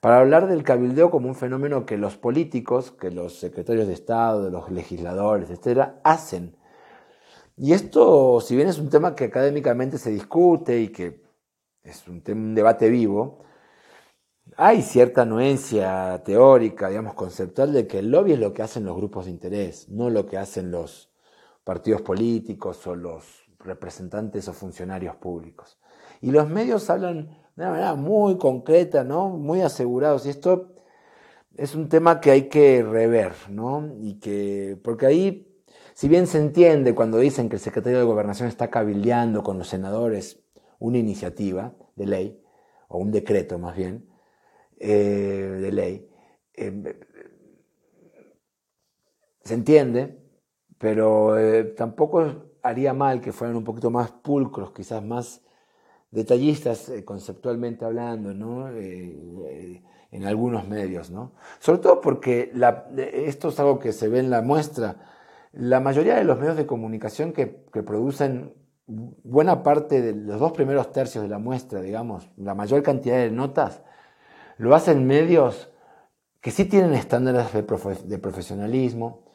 [0.00, 4.44] para hablar del cabildeo como un fenómeno que los políticos, que los secretarios de Estado,
[4.44, 6.56] de los legisladores, etcétera, hacen.
[7.56, 11.22] Y esto, si bien es un tema que académicamente se discute y que
[11.82, 13.44] es un, un debate vivo,
[14.56, 18.96] hay cierta anuencia teórica, digamos, conceptual de que el lobby es lo que hacen los
[18.96, 21.10] grupos de interés, no lo que hacen los
[21.66, 25.80] partidos políticos o los representantes o funcionarios públicos.
[26.20, 27.26] Y los medios hablan
[27.56, 29.30] de una manera muy concreta, ¿no?
[29.30, 30.26] Muy asegurados.
[30.26, 30.76] Y esto
[31.56, 33.96] es un tema que hay que rever, ¿no?
[34.00, 35.60] Y que, porque ahí,
[35.92, 39.66] si bien se entiende cuando dicen que el secretario de Gobernación está cabildeando con los
[39.66, 40.44] senadores
[40.78, 42.42] una iniciativa de ley,
[42.86, 44.08] o un decreto más bien,
[44.78, 46.08] eh, de ley.
[46.54, 47.00] Eh,
[49.42, 50.25] se entiende,
[50.78, 55.42] pero eh, tampoco haría mal que fueran un poquito más pulcros, quizás más
[56.10, 58.68] detallistas conceptualmente hablando, ¿no?
[58.68, 61.32] en algunos medios, ¿no?
[61.58, 62.52] Sobre todo porque
[62.96, 64.96] esto es algo que se ve en la muestra.
[65.52, 68.54] La mayoría de los medios de comunicación que producen
[68.86, 73.30] buena parte de los dos primeros tercios de la muestra, digamos, la mayor cantidad de
[73.30, 73.82] notas,
[74.58, 75.70] lo hacen medios
[76.40, 79.25] que sí tienen estándares de, profesionalismo,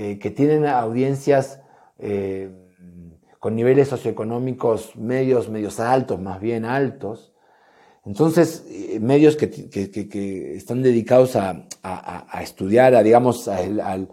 [0.00, 1.60] eh, que tienen audiencias
[1.98, 2.52] eh,
[3.40, 7.32] con niveles socioeconómicos medios, medios altos, más bien altos.
[8.04, 11.66] Entonces, eh, medios que, están dedicados a,
[12.40, 14.08] estudiar, a, digamos, al,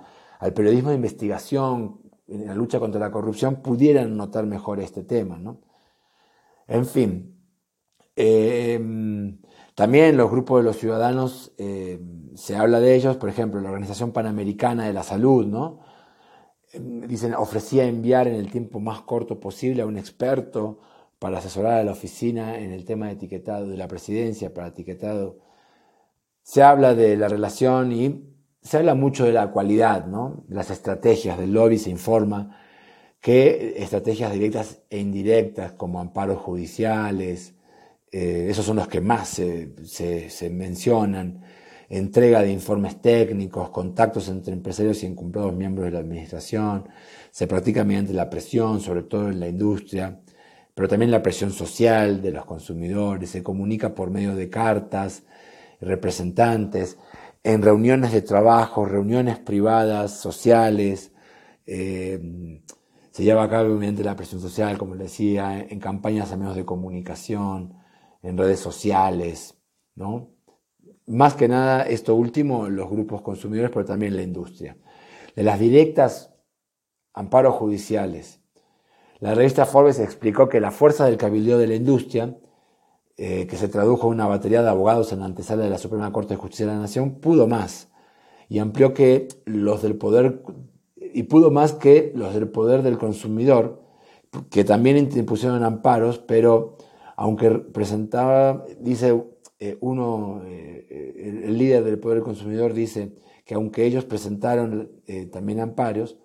[0.55, 5.37] periodismo de investigación, en la lucha contra la corrupción, pudieran notar mejor este tema.
[5.37, 5.61] ¿no?
[6.67, 7.37] En fin,
[9.75, 11.99] también los grupos de los ciudadanos, eh,
[12.35, 15.81] se habla de ellos, por ejemplo, la Organización Panamericana de la Salud, ¿no?
[16.73, 20.79] Eh, dicen, ofrecía enviar en el tiempo más corto posible a un experto
[21.19, 25.39] para asesorar a la oficina en el tema de etiquetado de la presidencia, para etiquetado.
[26.41, 28.29] Se habla de la relación y
[28.61, 30.45] se habla mucho de la cualidad, ¿no?
[30.49, 32.57] Las estrategias del lobby se informa
[33.19, 37.54] que estrategias directas e indirectas como amparos judiciales,
[38.11, 41.41] eh, esos son los que más se, mencionan,
[41.89, 46.87] entrega de informes técnicos, contactos entre empresarios y encumbrados miembros de la administración,
[47.31, 50.19] se practica mediante la presión, sobre todo en la industria,
[50.73, 55.23] pero también la presión social de los consumidores, se comunica por medio de cartas,
[55.81, 56.97] representantes,
[57.43, 61.11] en reuniones de trabajo, reuniones privadas, sociales,
[61.67, 62.61] eh,
[63.11, 66.65] se lleva a cabo mediante la presión social, como decía, en campañas a medios de
[66.65, 67.75] comunicación,
[68.25, 69.55] en redes sociales,
[69.95, 70.31] ¿no?
[71.07, 74.75] Más que nada, esto último, los grupos consumidores, pero también la industria.
[75.35, 76.33] De las directas
[77.13, 78.41] amparos judiciales.
[79.19, 82.35] La revista Forbes explicó que la fuerza del cabildeo de la industria,
[83.17, 86.11] eh, que se tradujo en una batería de abogados en la antesala de la Suprema
[86.11, 87.89] Corte de Justicia de la Nación, pudo más
[88.49, 90.41] y amplió que los del poder
[90.97, 93.83] y pudo más que los del poder del consumidor,
[94.49, 96.77] que también impusieron amparos, pero
[97.15, 99.23] aunque presentaba, dice
[99.59, 103.13] eh, uno, eh, el líder del poder del consumidor dice
[103.45, 106.17] que aunque ellos presentaron eh, también amparos,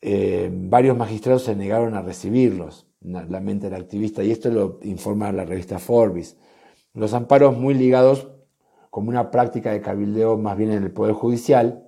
[0.00, 5.44] varios magistrados se negaron a recibirlos, la mente del activista, y esto lo informa la
[5.44, 6.36] revista Forbes.
[6.94, 8.28] Los amparos muy ligados
[8.90, 11.84] como una práctica de cabildeo más bien en el Poder Judicial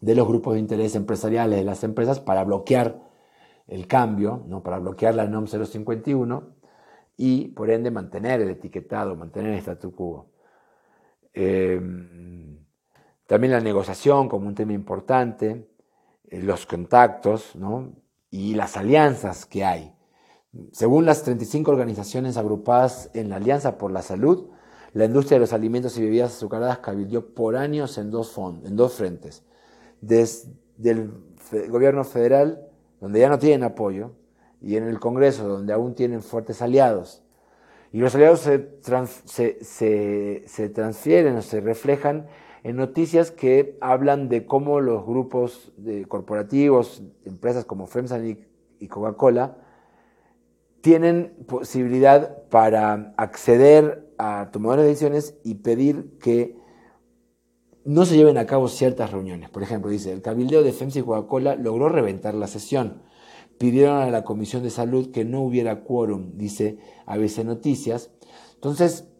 [0.00, 3.02] de los grupos de interés empresariales de las empresas para bloquear
[3.66, 4.62] el cambio, ¿no?
[4.62, 6.59] para bloquear la NOM 051
[7.22, 10.30] y por ende mantener el etiquetado, mantener el statu quo.
[11.34, 12.64] Em,
[13.26, 15.68] también la negociación como un tema importante,
[16.30, 17.52] eh, los contactos
[18.30, 19.94] y las alianzas que hay.
[20.72, 24.48] Según las 35 organizaciones agrupadas en la Alianza por la Salud,
[24.94, 28.94] la industria de los alimentos y bebidas azucaradas cabildió por años en dos, en dos
[28.94, 29.44] frentes.
[30.00, 31.12] Desde el
[31.68, 32.66] gobierno federal,
[32.98, 34.12] donde ya no tienen apoyo,
[34.60, 37.22] y en el Congreso, donde aún tienen fuertes aliados.
[37.92, 42.28] Y los aliados se, se, transfieren o se reflejan
[42.62, 49.56] en noticias que hablan de cómo los grupos de corporativos, empresas como FEMSA y Coca-Cola,
[50.80, 56.56] tienen posibilidad para acceder a tomadores de decisiones y pedir que
[57.84, 59.50] no se lleven a cabo ciertas reuniones.
[59.50, 63.02] Por ejemplo, dice, el cabildeo de FEMSA y Coca-Cola logró reventar la sesión.
[63.60, 68.10] Pidieron a la Comisión de Salud que no hubiera quórum, dice ABC Noticias.
[68.54, 69.12] Entonces,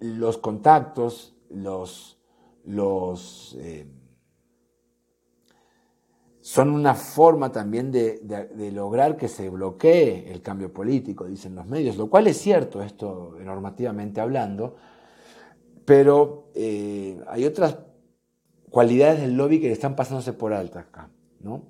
[0.00, 2.18] los contactos, los,
[2.62, 3.86] los eh,
[6.42, 8.20] son una forma también de,
[8.70, 13.34] lograr que se bloquee el cambio político, dicen los medios, lo cual es cierto esto
[13.42, 14.76] normativamente hablando,
[15.86, 17.78] pero eh, hay otras
[18.68, 21.08] cualidades del lobby que le están pasándose por alta acá,
[21.40, 21.62] ¿no?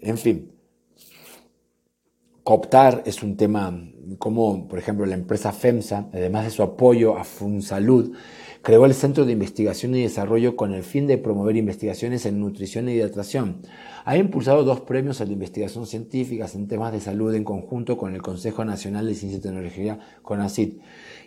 [0.00, 0.55] En fin,
[2.46, 3.76] cooptar es un tema
[4.18, 8.12] como, por ejemplo, la empresa FEMSA, además de su apoyo a FunSalud,
[8.62, 12.88] creó el Centro de Investigación y Desarrollo con el fin de promover investigaciones en nutrición
[12.88, 13.62] y hidratación.
[14.04, 18.14] Ha impulsado dos premios a la investigación científica en temas de salud en conjunto con
[18.14, 20.78] el Consejo Nacional de Ciencia y Tecnología, CONACYT,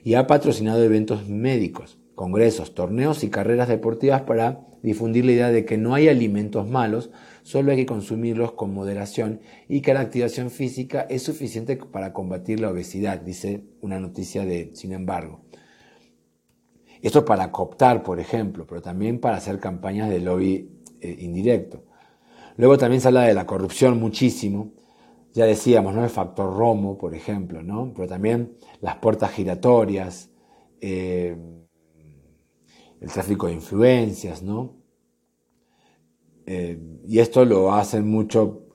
[0.06, 5.66] y ha patrocinado eventos médicos, congresos, torneos y carreras deportivas para difundir la idea de
[5.66, 7.12] que no hay alimentos malos,
[7.44, 12.60] solo hay que consumirlos con moderación y que la activación física es suficiente para combatir
[12.60, 15.42] la obesidad, dice una noticia de Sin embargo.
[17.02, 20.70] Esto para cooptar, por ejemplo, pero también para hacer campañas de lobby
[21.02, 21.84] eh, indirecto.
[22.58, 24.74] Luego también se habla de la corrupción muchísimo.
[25.34, 26.04] Ya decíamos, ¿no?
[26.04, 27.94] El factor Romo, por ejemplo, ¿no?
[27.96, 30.30] Pero también las puertas giratorias,
[30.82, 31.38] eh,
[33.00, 34.79] el tráfico de influencias, ¿no?
[36.52, 38.66] Eh, y esto lo hacen mucho,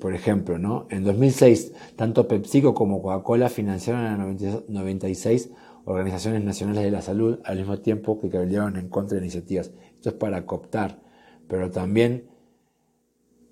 [0.00, 0.86] por ejemplo, ¿no?
[0.90, 5.50] En 2006, tanto PepsiCo como Coca-Cola financiaron el 96
[5.84, 9.72] organizaciones nacionales de la salud al mismo tiempo que cabildeaban en contra de iniciativas.
[9.94, 11.02] Esto es para cooptar,
[11.48, 12.28] pero también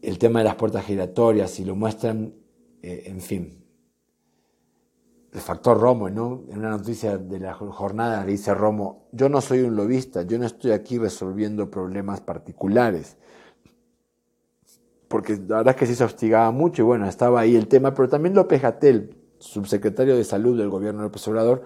[0.03, 2.35] el tema de las puertas giratorias, si lo muestran,
[2.83, 3.65] eh, en fin.
[5.33, 6.45] El factor Romo, ¿no?
[6.51, 10.47] En una noticia de la jornada dice Romo, yo no soy un lobista, yo no
[10.47, 13.19] estoy aquí resolviendo problemas particulares.
[15.07, 17.95] Porque la verdad es que sí se hostigaba mucho y bueno, estaba ahí el tema,
[17.95, 21.63] pero también López Gatel, subsecretario de Salud del gobierno López Obrador,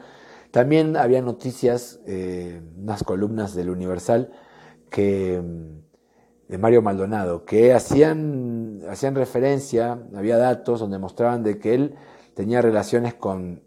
[0.50, 4.30] también había noticias, eh, unas columnas del Universal
[4.90, 5.42] que,
[6.48, 11.94] de Mario Maldonado, que hacían, hacían referencia, había datos donde mostraban de que él
[12.34, 13.62] tenía relaciones con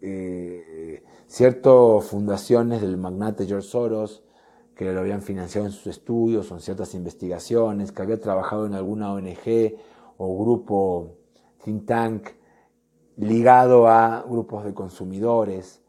[0.00, 4.22] eh, ciertas fundaciones del magnate George Soros,
[4.74, 8.74] que lo habían financiado en sus estudios o en ciertas investigaciones, que había trabajado en
[8.74, 9.76] alguna ONG
[10.16, 11.18] o grupo
[11.62, 12.28] think tank
[13.16, 15.82] ligado a grupos de consumidores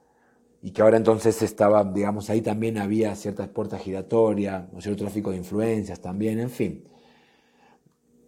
[0.62, 5.32] y que ahora entonces estaba, digamos, ahí también había ciertas puertas giratorias, o cierto tráfico
[5.32, 6.88] de influencias también, en fin.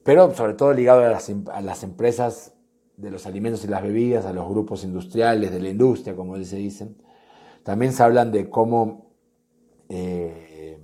[0.03, 2.52] Pero sobre todo ligado a las, a las, empresas
[2.97, 6.57] de los alimentos y las bebidas, a los grupos industriales, de la industria, como se
[6.57, 6.95] dicen.
[7.63, 9.13] También se hablan de cómo,
[9.89, 10.79] eh,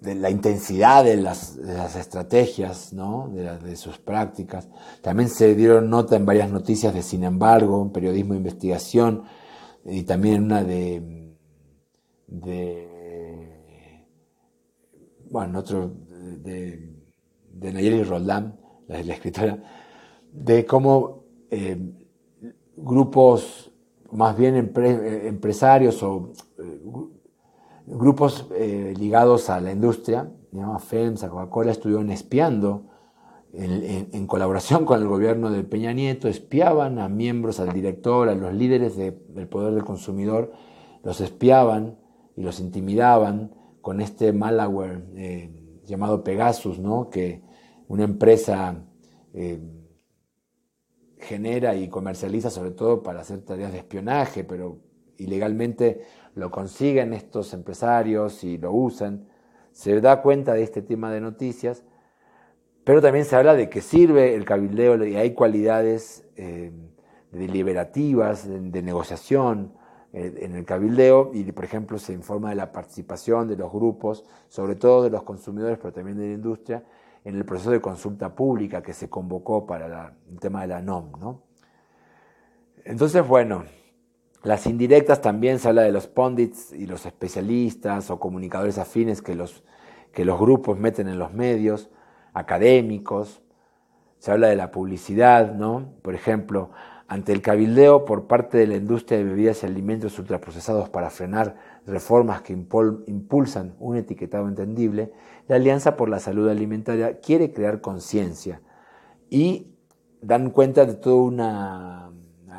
[0.00, 1.56] de la intensidad de las,
[1.96, 3.30] estrategias, ¿no?
[3.30, 4.68] de, sus prácticas.
[5.00, 9.24] También se dieron nota en varias noticias de Sin embargo, periodismo de investigación,
[9.86, 11.34] y también una de,
[12.26, 14.06] de
[15.30, 15.94] bueno, otro
[16.42, 16.94] de,
[17.52, 18.58] de Nayeli Roldán,
[18.88, 19.83] la, la escritora,
[20.34, 21.78] de cómo eh,
[22.76, 23.70] grupos,
[24.10, 26.80] más bien empresarios o eh,
[27.86, 32.90] grupos eh, ligados a la industria, llama FEMSA, Coca-Cola, estuvieron espiando
[33.52, 38.52] en, colaboración con el gobierno de Peña Nieto, espiaban a miembros, al director, a los
[38.52, 40.50] líderes del poder del consumidor,
[41.04, 41.96] los espiaban
[42.36, 45.04] y los intimidaban con este malware
[45.84, 47.10] llamado Pegasus, ¿no?
[47.10, 47.42] que
[47.86, 48.82] una empresa
[51.24, 54.78] genera y comercializa sobre todo para hacer tareas de espionaje, pero
[55.18, 56.02] ilegalmente
[56.34, 59.26] lo consiguen estos empresarios y lo usan.
[59.72, 61.84] Se da cuenta de este tema de noticias,
[62.84, 66.70] pero también se habla de que sirve el cabildeo y hay cualidades eh,
[67.32, 69.72] deliberativas, de, negociación
[70.12, 74.24] eh, en el cabildeo y, por ejemplo, se informa de la participación de los grupos,
[74.48, 76.84] sobre todo de los consumidores, pero también de la industria,
[77.24, 81.18] en el proceso de consulta pública que se convocó para el tema de la NOM.
[81.18, 81.42] ¿no?
[82.84, 83.64] Entonces, bueno,
[84.42, 89.34] las indirectas también se habla de los pundits y los especialistas o comunicadores afines que
[89.34, 89.64] los,
[90.12, 91.90] que los grupos meten en los medios,
[92.34, 93.40] académicos,
[94.18, 95.94] se habla de la publicidad, ¿no?
[96.02, 96.70] Por ejemplo,
[97.08, 101.56] ante el cabildeo por parte de la industria de bebidas y alimentos ultraprocesados para frenar
[101.86, 105.12] reformas que impulsan un etiquetado entendible,
[105.48, 108.62] la Alianza por la Salud Alimentaria quiere crear conciencia
[109.28, 109.74] y
[110.22, 112.10] dan cuenta de toda una,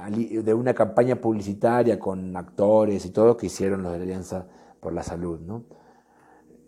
[0.09, 4.47] de una campaña publicitaria con actores y todo que hicieron los de la Alianza
[4.79, 5.39] por la Salud.
[5.39, 5.65] ¿no?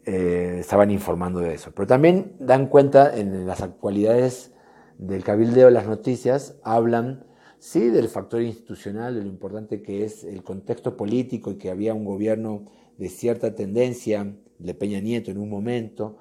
[0.05, 1.71] Eh, estaban informando de eso.
[1.75, 4.53] Pero también dan cuenta en las actualidades
[4.97, 7.25] del cabildeo, las noticias hablan
[7.59, 11.93] sí del factor institucional, de lo importante que es el contexto político y que había
[11.93, 12.65] un gobierno
[12.97, 16.17] de cierta tendencia de Peña Nieto en un momento.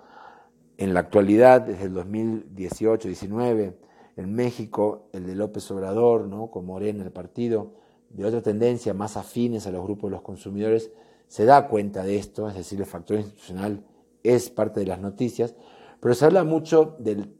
[0.76, 3.74] En la actualidad, desde el 2018-19,
[4.16, 6.50] en México, el de López Obrador, ¿no?
[6.50, 7.74] con Morena, el partido,
[8.10, 10.90] de otra tendencia más afines a los grupos de los consumidores,
[11.28, 13.84] se da cuenta de esto, es decir, el factor institucional
[14.22, 15.54] es parte de las noticias,
[16.00, 17.36] pero se habla mucho del,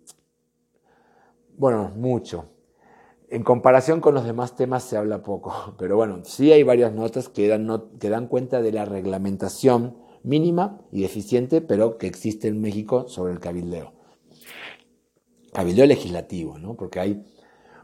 [1.56, 2.50] bueno, mucho.
[3.28, 7.28] En comparación con los demás temas se habla poco, pero bueno, sí hay varias notas
[7.28, 9.96] que dan, que dan cuenta de la reglamentación
[10.26, 13.92] mínima y deficiente, pero que existe en México sobre el cabildeo.
[15.52, 16.74] Cabildeo legislativo, ¿no?
[16.74, 17.24] porque hay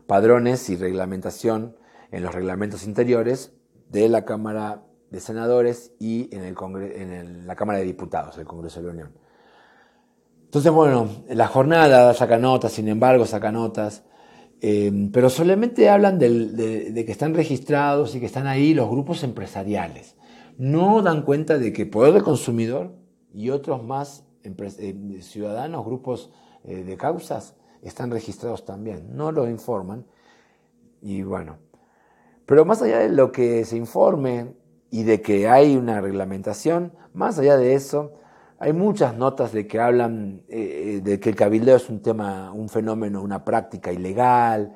[0.07, 1.77] padrones y reglamentación
[2.11, 3.53] en los reglamentos interiores
[3.89, 8.87] de la Cámara de Senadores y en, el la Cámara de Diputados, el Congreso de
[8.87, 9.13] la Unión.
[10.45, 14.05] Entonces, bueno, la jornada saca notas, sin embargo, saca notas,
[14.61, 20.17] eh, pero solamente hablan de, que están registrados y que están ahí los grupos empresariales
[20.59, 22.93] no dan cuenta de que Poder del Consumidor
[23.33, 26.31] y otros más eh, ciudadanos, grupos
[26.65, 29.17] eh, de causas, están registrados también.
[29.17, 30.07] No lo informan.
[31.01, 31.59] Y bueno,
[32.47, 34.55] pero más allá de lo que se informe
[34.91, 38.13] y de que hay una reglamentación, más allá de eso,
[38.59, 42.69] hay muchas notas de que hablan eh, de que el cabildeo es un tema, un
[42.69, 44.75] fenómeno, una práctica ilegal,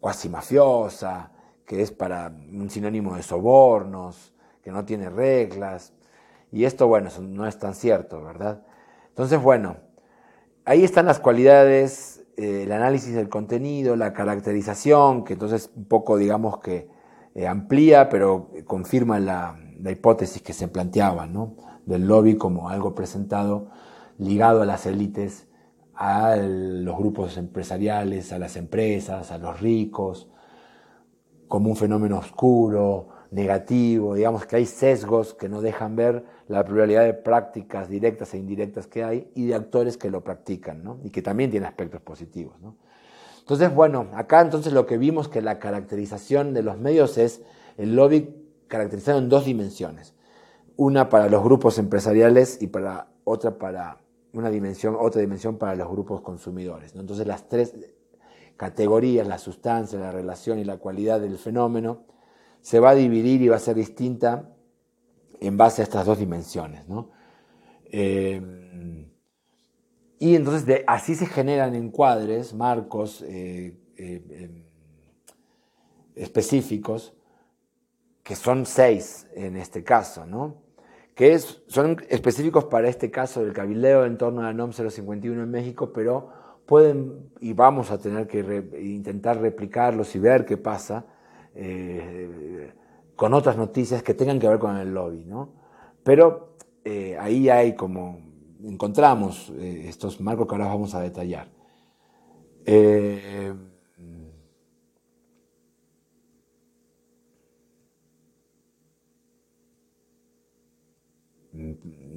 [0.00, 1.31] cuasi mafiosa,
[1.72, 5.94] que es para un sinónimo de sobornos, que no tiene reglas.
[6.50, 8.60] Y esto, bueno, no es tan cierto, ¿verdad?
[9.08, 9.76] Entonces, bueno,
[10.66, 16.18] ahí están las cualidades, eh, el análisis del contenido, la caracterización, que entonces un poco,
[16.18, 16.90] digamos que
[17.34, 21.56] eh, amplía, pero confirma la, la, hipótesis que se planteaba, ¿no?
[21.86, 23.70] Del lobby como algo presentado
[24.18, 25.48] ligado a las élites,
[25.94, 30.28] a los grupos empresariales, a las empresas, a los ricos,
[31.52, 37.04] como un fenómeno oscuro, negativo, digamos que hay sesgos que no dejan ver la pluralidad
[37.04, 40.98] de prácticas directas e indirectas que hay y de actores que lo practican, ¿no?
[41.04, 42.58] y que también tiene aspectos positivos.
[42.62, 42.76] ¿no?
[43.38, 47.42] Entonces, bueno, acá entonces lo que vimos que la caracterización de los medios es
[47.76, 48.34] el lobby
[48.66, 50.14] caracterizado en dos dimensiones,
[50.78, 53.98] una para los grupos empresariales y para otra para
[54.32, 56.94] una dimensión, otra dimensión para los grupos consumidores.
[56.94, 57.02] ¿no?
[57.02, 57.74] Entonces las tres
[58.56, 62.04] categorías, la sustancia, la relación y la cualidad del fenómeno,
[62.60, 64.48] se va a dividir y va a ser distinta
[65.40, 66.84] en base a estas dos dimensiones.
[67.86, 68.40] Eh,
[70.18, 74.64] y entonces así se generan encuadres, marcos eh, eh,
[76.14, 77.12] específicos,
[78.22, 80.24] que son seis en este caso,
[81.16, 85.50] que son específicos para este caso del cabildeo en torno a la NOM 051 en
[85.50, 86.30] México, pero
[86.66, 88.40] pueden y vamos a tener que
[88.80, 91.04] intentar replicarlos y ver qué pasa
[91.54, 92.72] eh,
[93.16, 95.24] con otras noticias que tengan que ver con el lobby.
[95.24, 95.50] ¿no?
[96.02, 98.20] Pero eh, ahí hay como,
[98.64, 101.48] encontramos eh, estos marcos que ahora vamos a detallar.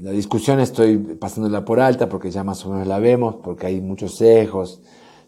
[0.01, 3.81] La discusión estoy pasándola por alta porque ya más o menos la vemos, porque hay
[3.81, 4.81] muchos sesgos,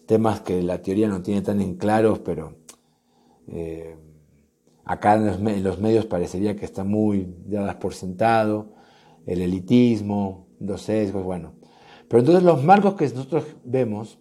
[0.05, 2.55] temas que la teoría no tiene tan en claros, pero
[3.47, 3.95] eh,
[4.85, 8.73] acá en los, medios parecería que está muy dadas por sentado,
[9.25, 11.53] el elitismo, los sesgos, bueno.
[12.07, 14.19] Pero entonces los marcos que nosotros vemos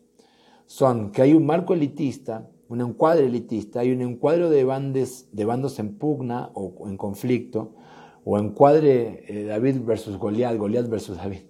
[0.67, 5.45] son que hay un marco elitista, un encuadre elitista, hay un encuadro de, bandes, de
[5.45, 7.75] bandos en pugna o en conflicto,
[8.29, 11.43] o encuadre eh, David versus Goliat, Goliat versus David.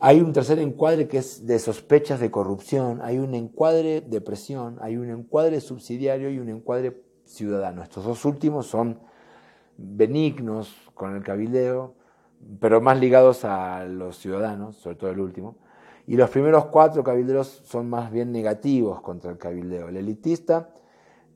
[0.00, 4.76] Hay un tercer encuadre que es de sospechas de corrupción, hay un encuadre de presión,
[4.82, 7.82] hay un encuadre subsidiario y un encuadre ciudadano.
[7.82, 9.00] Estos dos últimos son
[9.78, 11.94] benignos con el cabildeo,
[12.60, 15.56] pero más ligados a los ciudadanos, sobre todo el último.
[16.06, 19.88] Y los primeros cuatro cabilderos son más bien negativos contra el cabildeo.
[19.88, 20.68] El elitista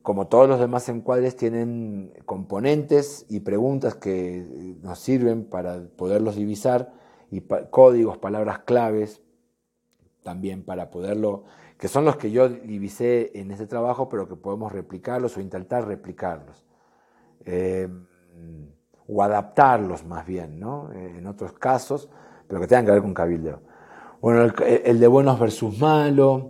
[0.02, 6.92] como todos los demás encuadres, tienen componentes y preguntas que nos sirven para poderlos divisar
[7.30, 7.40] y
[7.70, 9.22] códigos, palabras claves
[10.22, 11.44] también para poderlo,
[11.78, 15.86] que son los que yo divisé en este trabajo, pero que podemos replicarlos o intentar
[15.86, 16.64] replicarlos.
[17.44, 17.88] Eh,
[19.08, 20.90] o adaptarlos más bien, ¿no?
[20.92, 22.08] Eh, en otros casos,
[22.46, 23.60] pero que tengan que ver con cabildeo.
[24.20, 26.44] Bueno, el, el de buenos versus malos,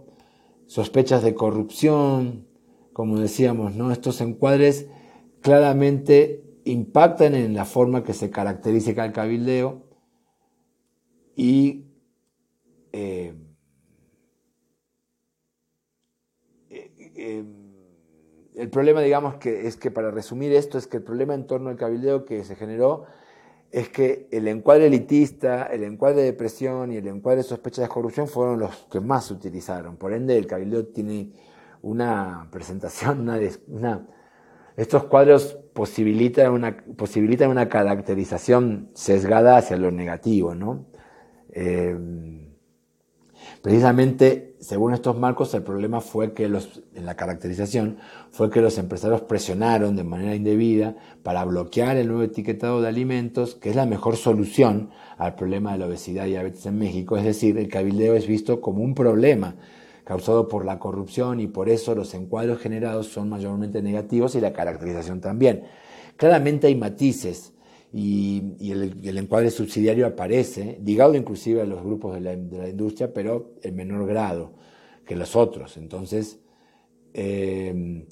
[0.67, 2.47] sospechas de corrupción,
[2.93, 3.93] como decíamos, ¿no?
[3.93, 4.89] estos encuadres
[5.41, 9.83] claramente impactan en la forma que se caracteriza el cabildeo
[11.35, 11.87] y
[12.93, 13.35] eh,
[16.71, 17.45] eh, eh,
[18.55, 21.71] el problema, digamos, que es que para resumir esto, es que el problema en torno
[21.71, 23.07] al cabildeo que se generó
[23.71, 27.89] es que el encuadre elitista, el encuadre de presión y el encuadre de sospecha de
[27.89, 29.97] corrupción fueron los que más se utilizaron.
[29.97, 31.33] Por ende, el cabildeo tiene
[31.83, 33.29] una presentación,
[33.69, 34.07] una,
[34.77, 40.87] estos cuadros posibilitan una, posibilitan una caracterización sesgada hacia lo negativo, ¿no?
[41.51, 41.97] Eh,
[43.61, 47.99] precisamente, según estos marcos, el problema fue que los, en la caracterización,
[48.31, 53.57] fue que los empresarios presionaron de manera indebida para bloquear el nuevo etiquetado de alimentos,
[53.57, 57.17] que es la mejor solución al problema de la obesidad y diabetes en México.
[57.17, 59.57] Es decir, el cabildeo es visto como un problema
[60.13, 64.53] causado por la corrupción y por eso los encuadros generados son mayormente negativos y la
[64.53, 65.63] caracterización también.
[66.19, 67.55] Claramente hay matices
[67.95, 72.35] y, el, encuadre subsidiario aparece, ligado inclusive a los grupos de la,
[72.69, 74.53] industria, pero en menor grado
[75.07, 75.79] que los otros.
[75.79, 76.41] Entonces,
[77.15, 78.05] eh,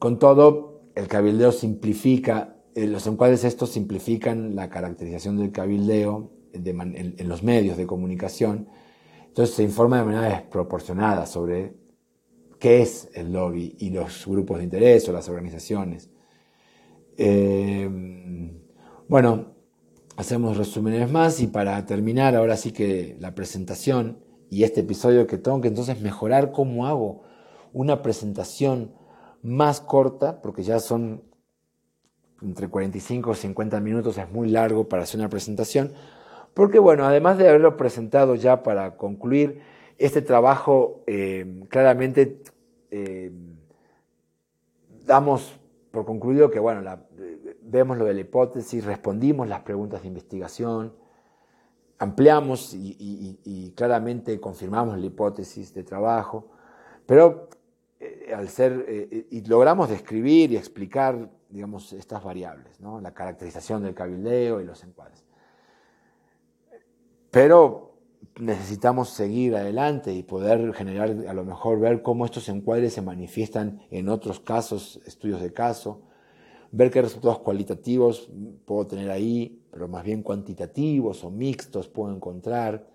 [0.00, 7.28] con todo, el cabildeo simplifica, eh, los encuadres estos simplifican la caracterización del cabildeo en
[7.28, 8.66] los medios de comunicación
[9.34, 11.74] entonces se informa de manera desproporcionada sobre
[12.60, 16.08] qué es el lobby y los grupos de interés o las organizaciones.
[17.16, 17.90] Eh,
[19.08, 19.56] bueno,
[20.16, 24.20] hacemos resúmenes más y para terminar, ahora sí que la presentación
[24.50, 27.24] y este episodio que tengo que entonces mejorar cómo hago
[27.72, 28.94] una presentación
[29.42, 31.24] más corta, porque ya son
[32.40, 35.92] entre 45 y 50 minutos, es muy largo para hacer una presentación,
[36.54, 39.60] porque bueno, además de haberlo presentado ya para concluir,
[39.98, 42.40] este trabajo eh, claramente
[42.90, 43.32] eh,
[45.04, 46.98] damos por concluido que bueno,
[47.62, 50.92] vemos lo de la hipótesis, respondimos las preguntas de investigación,
[51.98, 56.48] ampliamos y, claramente confirmamos la hipótesis de trabajo,
[57.06, 57.48] pero
[58.00, 63.00] eh, al ser, y logramos describir y explicar, digamos, estas variables, ¿no?
[63.00, 65.24] la caracterización del cabildeo y los encuadres.
[67.34, 67.96] Pero
[68.38, 73.82] necesitamos seguir adelante y poder generar, a lo mejor ver cómo estos encuadres se manifiestan
[73.90, 76.02] en otros casos, estudios de caso,
[76.70, 78.30] ver qué resultados cualitativos
[78.64, 82.86] puedo tener ahí, pero más bien cuantitativos o mixtos puedo encontrar.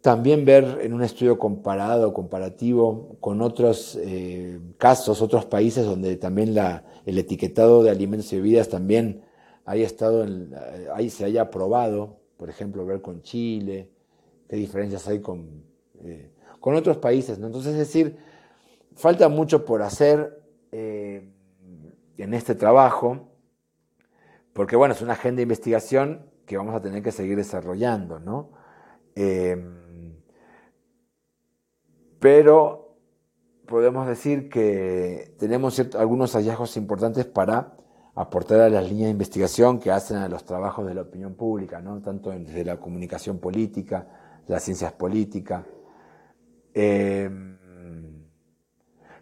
[0.00, 6.56] También ver en un estudio comparado, comparativo con otros eh, casos, otros países donde también
[7.04, 9.20] el etiquetado de alimentos y bebidas también
[9.66, 10.26] haya estado,
[10.94, 13.90] ahí se haya aprobado por ejemplo, ver con Chile,
[14.48, 15.64] qué diferencias hay con,
[16.02, 16.30] eh,
[16.60, 17.38] con otros países.
[17.38, 17.46] ¿no?
[17.46, 18.18] Entonces, es decir,
[18.94, 21.28] falta mucho por hacer eh,
[22.16, 23.28] en este trabajo,
[24.52, 28.50] porque bueno, es una agenda de investigación que vamos a tener que seguir desarrollando, ¿no?
[29.14, 30.14] Em,
[32.18, 32.96] pero
[33.66, 37.73] podemos decir que tenemos algunos hallazgos importantes para
[38.14, 41.80] aportar a las líneas de investigación que hacen a los trabajos de la opinión pública,
[41.80, 42.00] ¿no?
[42.00, 44.06] tanto desde la comunicación política,
[44.46, 45.64] las ciencias políticas.
[46.72, 47.58] Em,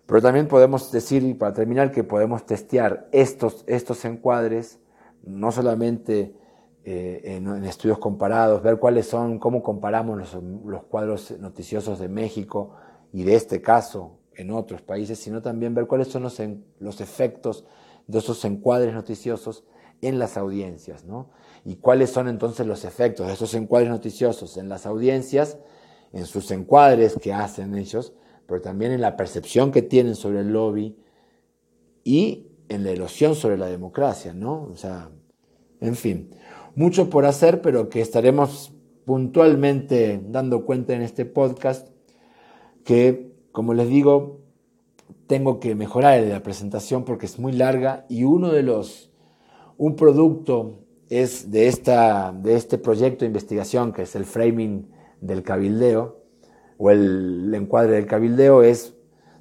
[0.05, 4.79] pero también podemos decir, para terminar, que podemos testear estos, estos encuadres,
[5.23, 6.37] no solamente
[6.85, 10.35] eh, en, estudios comparados, ver cuáles son, cómo comparamos los,
[10.67, 12.75] los cuadros noticiosos de México
[13.13, 16.43] y de este caso en otros países, sino también ver cuáles son los,
[16.79, 17.65] los efectos
[18.13, 19.65] de esos encuadres noticiosos
[20.03, 21.31] en las audiencias, ¿no?
[21.65, 25.59] Y cuáles son entonces los efectos de esos encuadres noticiosos en las audiencias,
[26.13, 28.13] en sus encuadres que hacen ellos,
[28.47, 30.97] pero también en la percepción que tienen sobre el lobby
[32.05, 34.65] y en la erosión sobre la democracia, ¿no?
[34.65, 35.11] O sea,
[35.81, 36.31] en fin,
[36.75, 38.73] mucho por hacer, pero que estaremos
[39.05, 41.89] puntualmente dando cuenta en este podcast
[42.85, 44.42] que, como les digo,
[45.33, 49.11] tengo que mejorar la presentación porque es muy larga y uno de los,
[49.79, 54.91] un producto es de, esta, de este proyecto de investigación que es el framing
[55.23, 56.21] del cabildeo
[56.77, 58.95] o el, encuadre del cabildeo es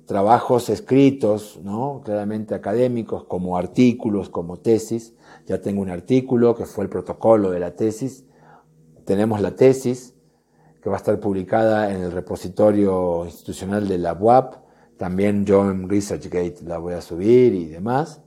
[0.05, 2.01] trabajos escritos, ¿no?
[2.05, 5.13] claramente académicos, como artículos, como tesis.
[5.45, 8.23] Ya tengo un artículo que fue el protocolo de la tesis.
[9.03, 10.15] Tenemos la tesis
[10.81, 14.60] que va a estar publicada en el repositorio institucional de la UAP
[15.01, 18.21] también yo en ResearchGate la voy a subir y demás,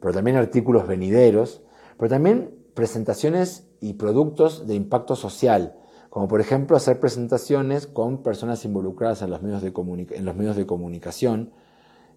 [0.00, 1.60] pero también artículos venideros,
[1.98, 5.76] pero también presentaciones y productos de impacto social,
[6.08, 9.74] como por ejemplo hacer presentaciones con personas involucradas en los medios de,
[10.12, 11.52] en los medios de comunicación,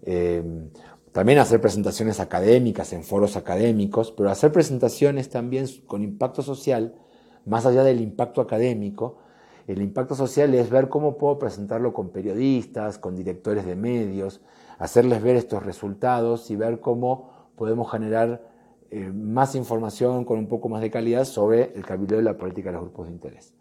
[0.03, 0.69] eh,
[1.11, 6.95] también hacer presentaciones académicas en foros académicos, pero hacer presentaciones también con impacto social,
[7.43, 9.17] más allá del impacto académico,
[9.67, 14.41] el impacto social es ver cómo puedo presentarlo con periodistas, con directores de medios,
[14.79, 18.41] hacerles ver estos resultados y ver cómo podemos generar
[18.89, 22.69] eh, más información con un poco más de calidad sobre el cabildo y la política
[22.69, 23.53] de los grupos de interés.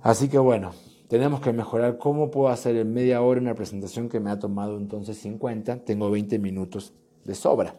[0.00, 0.72] Así que bueno,
[1.08, 4.78] tenemos que mejorar cómo puedo hacer en media hora una presentación que me ha tomado
[4.78, 6.94] entonces 50, tengo 20 minutos
[7.24, 7.74] de sobra.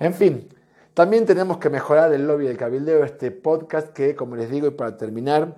[0.00, 0.48] En fin,
[0.94, 4.70] también tenemos que mejorar el lobby del cabildeo, este podcast que, como les digo, y
[4.70, 5.56] para terminar,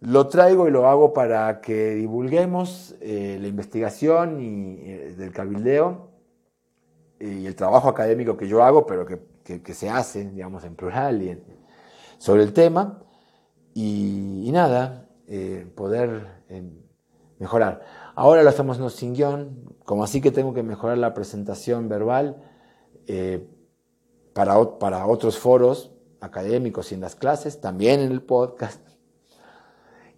[0.00, 6.10] lo traigo y lo hago para que divulguemos eh, la investigación y, eh, del cabildeo
[7.18, 11.42] y el trabajo académico que yo hago, pero que, se hace, digamos, en plural y
[12.18, 13.02] sobre el tema.
[13.72, 16.42] Y, nada, eh, poder
[17.38, 17.82] mejorar.
[18.14, 22.42] Ahora lo estamos haciendo sin guion, como así que tengo que mejorar la presentación verbal
[24.34, 28.95] para, para otros foros académicos y en las clases, también en el podcast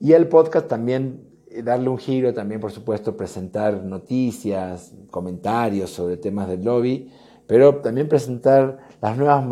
[0.00, 6.16] y el podcast también, eh, darle un giro, también por supuesto presentar noticias, comentarios sobre
[6.16, 7.10] temas del lobby,
[7.46, 9.44] pero también presentar las nuevas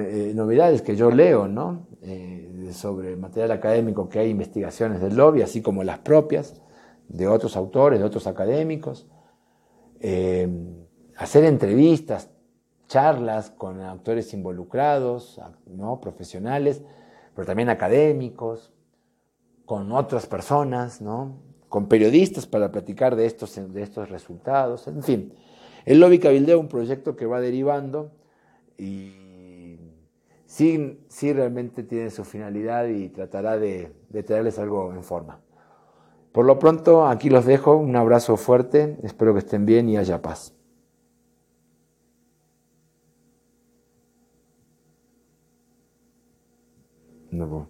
[0.00, 1.86] eh, novedades que yo leo, ¿no?
[2.02, 6.60] Eh, sobre material académico que hay investigaciones del lobby, así como las propias
[7.08, 9.06] de otros autores, de otros académicos.
[11.16, 12.30] hacer entrevistas,
[12.88, 16.00] charlas con actores involucrados, ¿no?
[16.00, 16.82] profesionales,
[17.34, 18.73] pero también académicos,
[19.64, 21.44] con otras personas, ¿no?
[21.74, 25.34] con periodistas para platicar de estos, de estos resultados, en fin.
[25.84, 28.12] El Lobby Cabildeo un proyecto que va derivando
[28.78, 29.76] y
[30.46, 35.40] sí, sí realmente tiene su finalidad y tratará de, de traerles algo en forma.
[36.30, 40.22] Por lo pronto, aquí los dejo, un abrazo fuerte, espero que estén bien y haya
[40.22, 40.54] paz.
[47.32, 47.68] No.